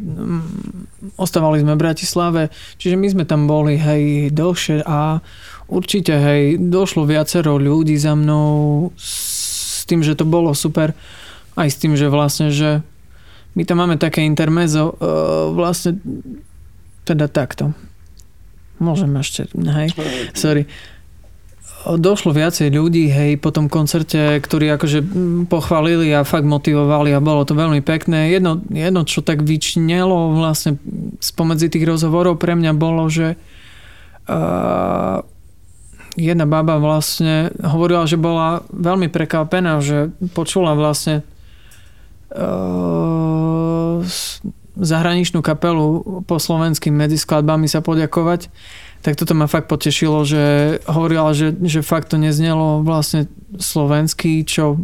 ostávali 1.20 1.60
sme 1.60 1.76
v 1.76 1.84
Bratislave, 1.84 2.42
čiže 2.80 2.96
my 2.96 3.08
sme 3.12 3.24
tam 3.28 3.44
boli, 3.44 3.76
hej, 3.76 4.32
dlhšie 4.32 4.88
a 4.88 5.20
určite, 5.68 6.16
hej, 6.16 6.64
došlo 6.64 7.04
viacero 7.04 7.60
ľudí 7.60 8.00
za 8.00 8.16
mnou 8.16 8.90
s 8.96 9.84
tým, 9.84 10.00
že 10.00 10.16
to 10.16 10.24
bolo 10.24 10.56
super, 10.56 10.96
aj 11.60 11.68
s 11.68 11.76
tým, 11.76 12.00
že 12.00 12.08
vlastne, 12.08 12.56
že 12.56 12.80
my 13.56 13.64
tam 13.64 13.80
máme 13.80 13.96
také 13.96 14.22
intermezo, 14.28 15.00
vlastne 15.56 15.98
teda 17.08 17.32
takto. 17.32 17.72
Môžem 18.78 19.16
ešte, 19.16 19.48
hej, 19.56 19.96
sorry 20.36 20.68
došlo 21.86 22.34
viacej 22.34 22.74
ľudí, 22.74 23.14
hej, 23.14 23.38
po 23.38 23.54
tom 23.54 23.70
koncerte, 23.70 24.42
ktorí 24.42 24.74
akože 24.74 25.06
pochválili 25.46 26.10
a 26.18 26.26
fakt 26.26 26.50
motivovali 26.50 27.14
a 27.14 27.22
bolo 27.22 27.46
to 27.46 27.54
veľmi 27.54 27.86
pekné. 27.86 28.34
Jedno, 28.34 28.58
jedno 28.74 29.06
čo 29.06 29.22
tak 29.22 29.46
vyčnelo 29.46 30.34
vlastne 30.34 30.82
spomedzi 31.22 31.70
tých 31.70 31.86
rozhovorov 31.86 32.42
pre 32.42 32.58
mňa 32.58 32.74
bolo, 32.74 33.06
že 33.06 33.38
uh, 34.26 35.22
jedna 36.18 36.46
baba 36.50 36.82
vlastne 36.82 37.54
hovorila, 37.62 38.10
že 38.10 38.18
bola 38.18 38.66
veľmi 38.74 39.06
prekvapená, 39.14 39.78
že 39.86 40.10
počula 40.34 40.74
vlastne 40.74 41.22
zahraničnú 44.76 45.40
kapelu 45.40 46.04
po 46.28 46.36
slovenským 46.36 46.92
medzi 46.92 47.16
skladbami 47.16 47.72
sa 47.72 47.80
poďakovať. 47.80 48.52
Tak 49.02 49.16
toto 49.22 49.38
ma 49.38 49.46
fakt 49.46 49.70
potešilo, 49.70 50.26
že 50.26 50.78
hovorila, 50.90 51.32
že, 51.38 51.54
že 51.64 51.86
fakt 51.86 52.10
to 52.12 52.18
neznelo 52.18 52.82
vlastne 52.82 53.30
slovenský, 53.56 54.44
čo 54.44 54.82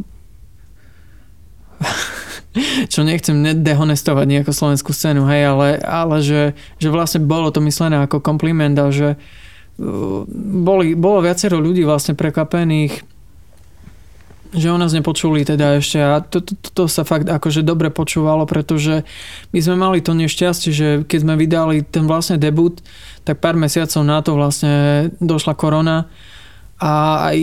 čo 2.91 3.01
nechcem 3.01 3.63
dehonestovať 3.63 4.25
nejakú 4.27 4.51
slovenskú 4.51 4.91
scénu, 4.91 5.23
hej, 5.27 5.55
ale, 5.55 5.67
ale 5.81 6.19
že, 6.19 6.41
že 6.77 6.91
vlastne 6.91 7.23
bolo 7.23 7.49
to 7.49 7.63
myslené 7.63 8.03
ako 8.03 8.19
kompliment 8.19 8.75
a 8.75 8.91
že 8.91 9.15
uh, 9.15 10.27
boli, 10.61 10.93
bolo 10.93 11.23
viacero 11.23 11.57
ľudí 11.63 11.87
vlastne 11.87 12.13
prekvapených 12.13 13.10
že 14.51 14.67
o 14.67 14.77
nás 14.77 14.91
nepočuli 14.91 15.47
teda 15.47 15.79
ešte 15.79 15.97
a 16.03 16.19
to, 16.19 16.43
to, 16.43 16.53
to, 16.59 16.69
to 16.75 16.83
sa 16.91 17.07
fakt 17.07 17.23
akože 17.23 17.63
dobre 17.63 17.87
počúvalo, 17.87 18.43
pretože 18.43 19.07
my 19.55 19.59
sme 19.63 19.75
mali 19.79 20.03
to 20.03 20.11
nešťastie, 20.11 20.71
že 20.75 20.87
keď 21.07 21.19
sme 21.23 21.33
vydali 21.39 21.87
ten 21.87 22.03
vlastne 22.03 22.35
debut, 22.35 22.83
tak 23.23 23.39
pár 23.39 23.55
mesiacov 23.55 24.03
na 24.03 24.19
to 24.19 24.35
vlastne 24.35 25.07
došla 25.23 25.55
korona 25.55 26.11
a 26.83 27.23
aj, 27.31 27.39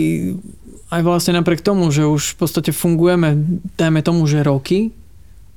aj 0.93 1.01
vlastne 1.01 1.41
napriek 1.41 1.65
tomu, 1.65 1.89
že 1.89 2.05
už 2.05 2.37
v 2.37 2.45
podstate 2.45 2.69
fungujeme, 2.69 3.61
dajme 3.73 4.05
tomu, 4.05 4.29
že 4.29 4.45
roky, 4.45 4.93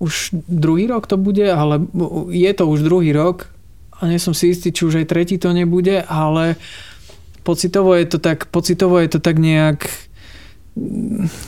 už 0.01 0.33
druhý 0.49 0.89
rok 0.89 1.05
to 1.05 1.21
bude, 1.21 1.45
ale 1.45 1.85
je 2.33 2.51
to 2.57 2.65
už 2.65 2.81
druhý 2.81 3.13
rok 3.13 3.53
a 4.01 4.09
nie 4.09 4.19
som 4.19 4.33
si 4.33 4.51
istý, 4.51 4.73
či 4.73 4.89
už 4.89 5.05
aj 5.05 5.07
tretí 5.07 5.37
to 5.37 5.53
nebude, 5.53 6.01
ale 6.09 6.57
pocitovo 7.45 7.93
je 7.95 8.07
to 8.09 8.19
tak, 8.19 8.49
pocitovo 8.49 8.99
je 8.99 9.09
to 9.13 9.21
tak 9.21 9.37
nejak 9.37 9.85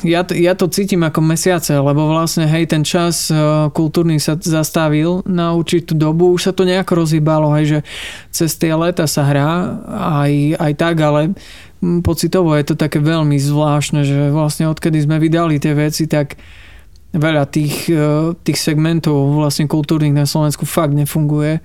ja, 0.05 0.21
ja 0.21 0.53
to 0.53 0.69
cítim 0.69 1.01
ako 1.01 1.25
mesiace, 1.25 1.73
lebo 1.73 2.13
vlastne 2.13 2.45
hej, 2.45 2.69
ten 2.69 2.85
čas 2.85 3.33
uh, 3.33 3.73
kultúrny 3.73 4.21
sa 4.21 4.37
zastavil 4.37 5.25
na 5.25 5.57
určitú 5.57 5.97
dobu, 5.97 6.37
už 6.37 6.51
sa 6.51 6.53
to 6.53 6.69
nejako 6.69 7.01
rozhýbalo, 7.05 7.49
hej, 7.57 7.65
že 7.65 7.79
cez 8.29 8.53
tie 8.61 8.77
leta 8.77 9.09
sa 9.09 9.25
hrá 9.25 9.81
aj, 10.21 10.61
aj 10.61 10.73
tak, 10.77 10.97
ale 11.01 11.21
pocitovo 12.05 12.53
je 12.53 12.69
to 12.69 12.75
také 12.77 13.01
veľmi 13.01 13.41
zvláštne, 13.41 14.05
že 14.05 14.29
vlastne 14.29 14.69
odkedy 14.69 15.01
sme 15.01 15.17
vydali 15.17 15.57
tie 15.57 15.73
veci, 15.73 16.05
tak 16.05 16.37
veľa 17.17 17.49
tých, 17.49 17.89
uh, 17.97 18.37
tých 18.45 18.61
segmentov 18.61 19.41
vlastne 19.41 19.65
kultúrnych 19.65 20.13
na 20.13 20.29
Slovensku 20.29 20.69
fakt 20.69 20.93
nefunguje. 20.93 21.65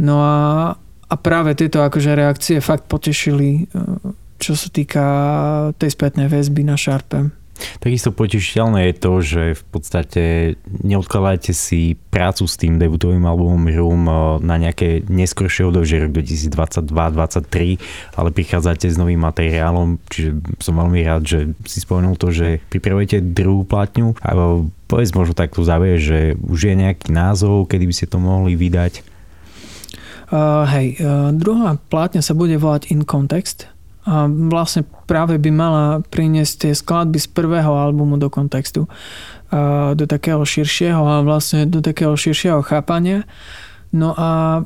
No 0.00 0.24
a, 0.24 0.72
a 1.04 1.14
práve 1.20 1.52
tieto 1.52 1.84
akože 1.84 2.16
reakcie 2.16 2.64
fakt 2.64 2.88
potešili 2.88 3.68
uh, 3.76 4.00
čo 4.38 4.54
sa 4.54 4.70
týka 4.70 5.04
tej 5.76 5.90
spätnej 5.92 6.30
väzby 6.30 6.62
na 6.62 6.78
šarpe. 6.78 7.34
Takisto 7.82 8.14
potešiteľné 8.14 8.90
je 8.90 8.94
to, 8.94 9.12
že 9.18 9.42
v 9.58 9.64
podstate 9.70 10.22
neodkladajte 10.70 11.50
si 11.50 11.98
prácu 12.10 12.46
s 12.46 12.54
tým 12.54 12.78
debutovým 12.78 13.26
albumom 13.26 13.66
Room 13.74 14.02
eh, 14.06 14.14
na 14.46 14.56
nejaké 14.62 15.02
neskôršie 15.10 15.66
obdobie, 15.66 15.98
rok 15.98 16.14
2022-2023, 16.14 18.14
ale 18.14 18.28
prichádzate 18.30 18.86
s 18.86 18.96
novým 18.96 19.18
materiálom, 19.18 19.98
čiže 20.06 20.38
som 20.62 20.78
veľmi 20.78 21.02
rád, 21.02 21.26
že 21.26 21.38
si 21.66 21.82
spomenul 21.82 22.14
to, 22.14 22.30
že 22.30 22.62
pripravujete 22.70 23.34
druhú 23.34 23.66
platňu 23.66 24.14
a 24.22 24.38
povedz 24.86 25.10
možno 25.12 25.34
takto 25.34 25.66
záver, 25.66 25.98
že 25.98 26.38
už 26.38 26.72
je 26.72 26.74
nejaký 26.78 27.10
názov, 27.10 27.66
kedy 27.66 27.84
by 27.90 27.94
ste 27.94 28.06
to 28.06 28.22
mohli 28.22 28.54
vydať? 28.54 29.02
Uh, 30.28 30.68
hej, 30.68 31.00
uh, 31.00 31.32
druhá 31.32 31.80
plátňa 31.88 32.20
sa 32.20 32.36
bude 32.36 32.52
volať 32.60 32.92
In 32.92 33.08
Context 33.08 33.72
a 34.08 34.24
vlastne 34.26 34.88
práve 35.04 35.36
by 35.36 35.50
mala 35.52 35.84
priniesť 36.08 36.54
tie 36.64 36.72
skladby 36.72 37.20
z 37.20 37.28
prvého 37.28 37.68
albumu 37.76 38.16
do 38.16 38.32
kontextu, 38.32 38.88
do 39.92 40.04
takého 40.08 40.40
širšieho 40.40 41.04
a 41.04 41.20
vlastne 41.20 41.68
do 41.68 41.84
takého 41.84 42.16
širšieho 42.16 42.64
chápania. 42.64 43.28
No 43.92 44.16
a 44.16 44.64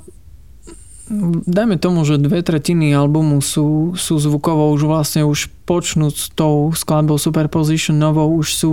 dajme 1.43 1.83
tomu, 1.83 2.07
že 2.07 2.23
dve 2.23 2.47
tretiny 2.47 2.95
albumu 2.95 3.43
sú, 3.43 3.99
sú 3.99 4.23
zvukovo 4.23 4.71
už 4.71 4.87
vlastne 4.87 5.27
už 5.27 5.51
počnúť 5.67 6.15
s 6.15 6.27
tou 6.31 6.71
skladbou 6.71 7.19
Superposition 7.19 7.99
novou 7.99 8.31
už 8.39 8.55
sú, 8.55 8.71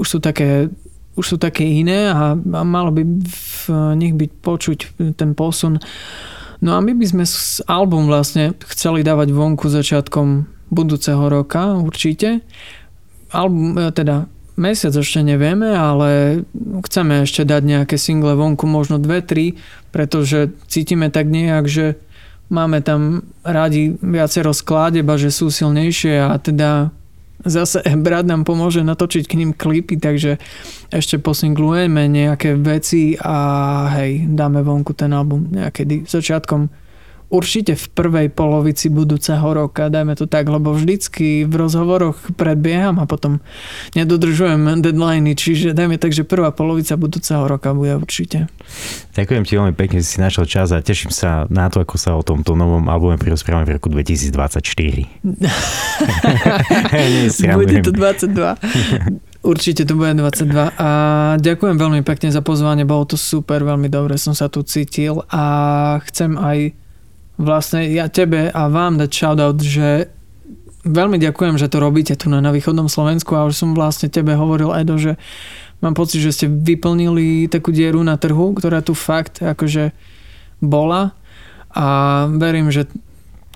už 0.00 0.06
sú 0.08 0.18
také 0.24 0.72
už 1.18 1.34
sú 1.34 1.36
také 1.36 1.66
iné 1.66 2.14
a, 2.14 2.38
a 2.38 2.62
malo 2.62 2.94
by 2.94 3.02
v 3.02 3.62
nich 3.98 4.14
byť 4.14 4.30
počuť 4.38 4.78
ten 5.18 5.34
posun 5.34 5.82
uh, 5.82 5.82
No 6.58 6.74
a 6.74 6.82
my 6.82 6.90
by 6.90 7.06
sme 7.06 7.24
s 7.24 7.62
album 7.70 8.10
vlastne 8.10 8.50
chceli 8.66 9.06
dávať 9.06 9.30
vonku 9.30 9.70
začiatkom 9.70 10.50
budúceho 10.74 11.30
roka 11.30 11.78
určite. 11.78 12.42
Album, 13.30 13.78
e, 13.78 13.94
teda 13.94 14.26
mesiac 14.58 14.90
ešte 14.90 15.22
nevieme, 15.22 15.70
ale 15.70 16.42
chceme 16.82 17.22
ešte 17.22 17.46
dať 17.46 17.62
nejaké 17.62 17.96
single 17.96 18.34
vonku, 18.34 18.66
možno 18.66 18.98
dve, 18.98 19.22
tri, 19.22 19.54
pretože 19.94 20.50
cítime 20.66 21.14
tak 21.14 21.30
nejak, 21.30 21.64
že 21.70 21.86
máme 22.50 22.82
tam 22.82 23.22
radi 23.46 23.94
viacero 24.02 24.50
skládeb 24.50 25.06
že 25.14 25.30
sú 25.30 25.52
silnejšie 25.52 26.26
a 26.26 26.34
teda 26.42 26.90
zase 27.44 27.82
brat 28.04 28.26
nám 28.26 28.42
pomôže 28.42 28.82
natočiť 28.82 29.24
k 29.28 29.38
ním 29.38 29.50
klipy, 29.54 30.00
takže 30.00 30.42
ešte 30.90 31.20
posinglujeme 31.20 32.08
nejaké 32.08 32.56
veci 32.58 33.14
a 33.20 33.36
hej, 33.98 34.26
dáme 34.26 34.64
vonku 34.64 34.96
ten 34.96 35.12
album 35.14 35.52
nejakedy 35.52 36.08
začiatkom 36.08 36.87
určite 37.28 37.76
v 37.76 37.84
prvej 37.92 38.32
polovici 38.32 38.88
budúceho 38.88 39.44
roka, 39.52 39.92
dajme 39.92 40.16
to 40.16 40.24
tak, 40.24 40.48
lebo 40.48 40.72
vždycky 40.72 41.44
v 41.44 41.54
rozhovoroch 41.54 42.16
predbieham 42.34 42.98
a 43.00 43.04
potom 43.04 43.44
nedodržujem 43.92 44.80
deadliny, 44.80 45.36
čiže 45.36 45.76
dajme 45.76 46.00
tak, 46.00 46.16
že 46.16 46.24
prvá 46.24 46.48
polovica 46.52 46.96
budúceho 46.96 47.44
roka 47.44 47.76
bude 47.76 48.00
určite. 48.00 48.48
Ďakujem 49.16 49.42
ti 49.44 49.52
veľmi 49.60 49.74
pekne, 49.76 50.00
že 50.00 50.16
si 50.16 50.24
našiel 50.24 50.48
čas 50.48 50.72
a 50.72 50.80
teším 50.80 51.12
sa 51.12 51.44
na 51.52 51.68
to, 51.68 51.84
ako 51.84 52.00
sa 52.00 52.16
o 52.16 52.24
tomto 52.24 52.56
novom 52.56 52.88
albume 52.88 53.20
prirozprávame 53.20 53.68
v 53.68 53.76
roku 53.76 53.92
2024. 53.92 54.32
bude 57.58 57.82
to 57.84 57.92
22. 57.92 58.56
Určite 59.38 59.86
to 59.86 59.94
bude 59.94 60.18
22 60.18 60.74
a 60.80 60.90
ďakujem 61.38 61.78
veľmi 61.78 62.02
pekne 62.02 62.34
za 62.34 62.42
pozvanie, 62.42 62.82
bolo 62.82 63.06
to 63.06 63.14
super, 63.14 63.62
veľmi 63.62 63.86
dobre 63.86 64.18
som 64.18 64.34
sa 64.34 64.50
tu 64.50 64.66
cítil 64.66 65.22
a 65.30 65.94
chcem 66.10 66.34
aj 66.34 66.74
vlastne 67.38 67.86
ja 67.88 68.10
tebe 68.10 68.50
a 68.50 68.62
vám 68.66 68.98
dať 68.98 69.10
shoutout, 69.14 69.58
že 69.62 70.10
veľmi 70.82 71.16
ďakujem, 71.22 71.54
že 71.56 71.70
to 71.70 71.78
robíte 71.78 72.14
tu 72.18 72.26
na, 72.26 72.42
na 72.42 72.50
východnom 72.50 72.90
Slovensku 72.90 73.38
a 73.38 73.46
už 73.46 73.54
som 73.54 73.70
vlastne 73.72 74.10
tebe 74.10 74.34
hovoril, 74.34 74.74
Edo, 74.74 74.98
že 74.98 75.14
mám 75.78 75.94
pocit, 75.94 76.18
že 76.18 76.34
ste 76.34 76.46
vyplnili 76.50 77.46
takú 77.46 77.70
dieru 77.70 78.02
na 78.02 78.18
trhu, 78.18 78.52
ktorá 78.52 78.82
tu 78.82 78.92
fakt 78.98 79.38
akože 79.38 79.94
bola. 80.58 81.14
A 81.70 82.26
verím, 82.34 82.74
že 82.74 82.90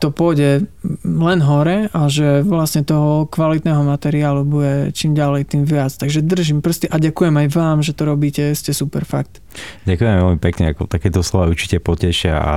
to 0.02 0.10
pôjde 0.10 0.66
len 1.06 1.38
hore 1.46 1.86
a 1.94 2.00
že 2.10 2.42
vlastne 2.42 2.82
toho 2.82 3.30
kvalitného 3.30 3.86
materiálu 3.86 4.42
bude 4.42 4.90
čím 4.90 5.14
ďalej 5.14 5.54
tým 5.54 5.62
viac. 5.62 5.94
Takže 5.94 6.26
držím 6.26 6.58
prsty 6.58 6.90
a 6.90 6.98
ďakujem 6.98 7.30
aj 7.30 7.48
vám, 7.54 7.78
že 7.86 7.94
to 7.94 8.02
robíte, 8.10 8.42
ste 8.58 8.74
super 8.74 9.06
fakt. 9.06 9.38
Ďakujem 9.86 10.18
veľmi 10.18 10.40
pekne, 10.42 10.74
ako 10.74 10.90
takéto 10.90 11.22
slova 11.22 11.46
určite 11.46 11.78
potešia 11.78 12.34
a 12.34 12.54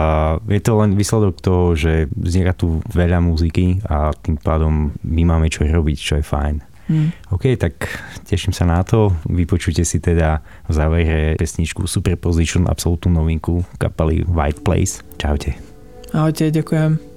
je 0.50 0.58
to 0.58 0.74
len 0.82 0.98
výsledok 0.98 1.38
toho, 1.38 1.78
že 1.78 2.10
vzniká 2.18 2.58
tu 2.58 2.82
veľa 2.90 3.22
muziky 3.22 3.86
a 3.86 4.10
tým 4.18 4.42
pádom 4.42 4.98
my 5.06 5.22
máme 5.30 5.46
čo 5.54 5.62
robiť, 5.70 5.98
čo 6.02 6.18
je 6.18 6.26
fajn. 6.26 6.56
Hmm. 6.86 7.10
OK, 7.34 7.58
tak 7.58 7.90
teším 8.30 8.54
sa 8.54 8.66
na 8.66 8.82
to. 8.86 9.14
Vypočujte 9.26 9.82
si 9.86 9.98
teda 9.98 10.42
v 10.70 10.74
závere 10.74 11.34
pesničku 11.38 11.90
Superposition, 11.90 12.70
absolútnu 12.70 13.22
novinku 13.22 13.66
kapely 13.78 14.26
White 14.26 14.62
Place. 14.62 15.02
Čaute. 15.18 15.58
Ahojte, 16.14 16.54
ďakujem. 16.54 17.15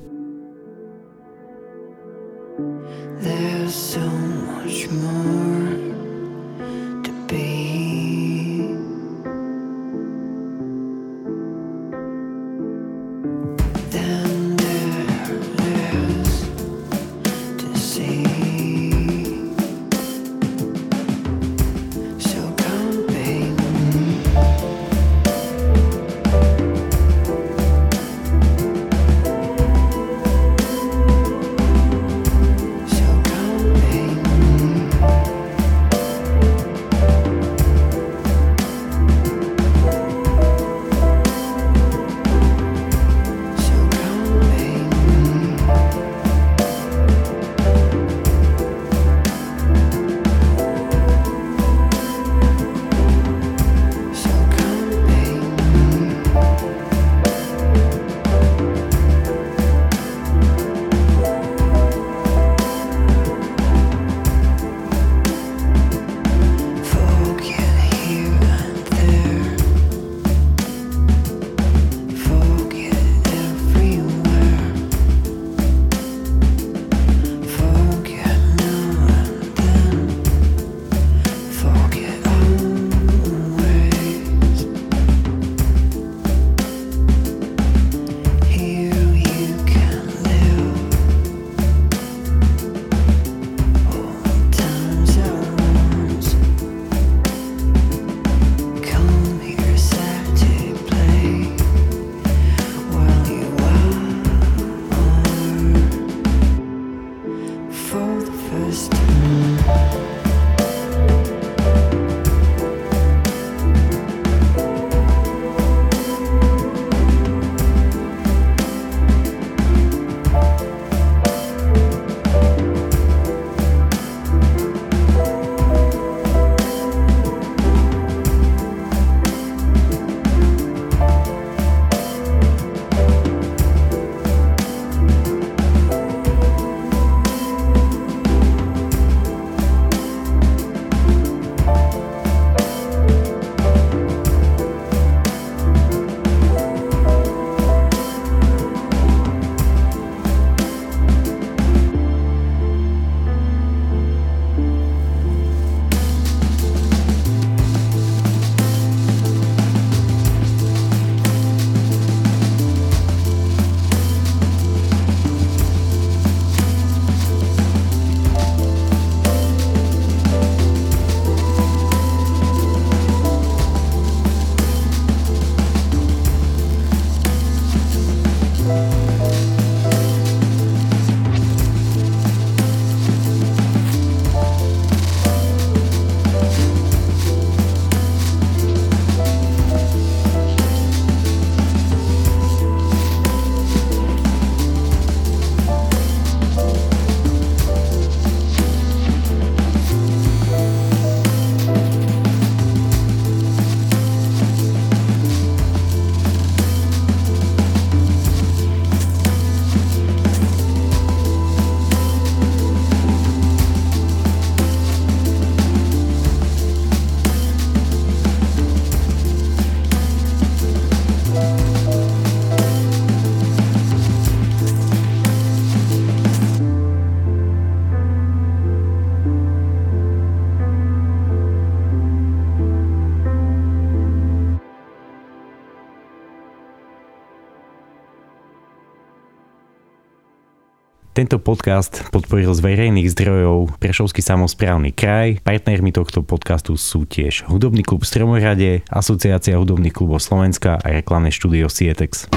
Tento 241.18 241.42
podcast 241.42 242.07
podporil 242.14 242.54
z 242.54 242.62
verejných 242.62 243.11
zdrojov 243.11 243.83
Prešovský 243.83 244.22
samozprávny 244.22 244.94
kraj. 244.94 245.42
Partnermi 245.42 245.90
tohto 245.90 246.22
podcastu 246.22 246.78
sú 246.78 247.11
tiež 247.11 247.42
Hudobný 247.50 247.83
klub 247.83 248.07
Stromorade, 248.07 248.87
Asociácia 248.87 249.59
hudobných 249.59 249.98
klubov 249.98 250.22
Slovenska 250.22 250.78
a 250.78 250.87
reklamné 250.94 251.35
štúdio 251.35 251.66
Sietex. 251.66 252.31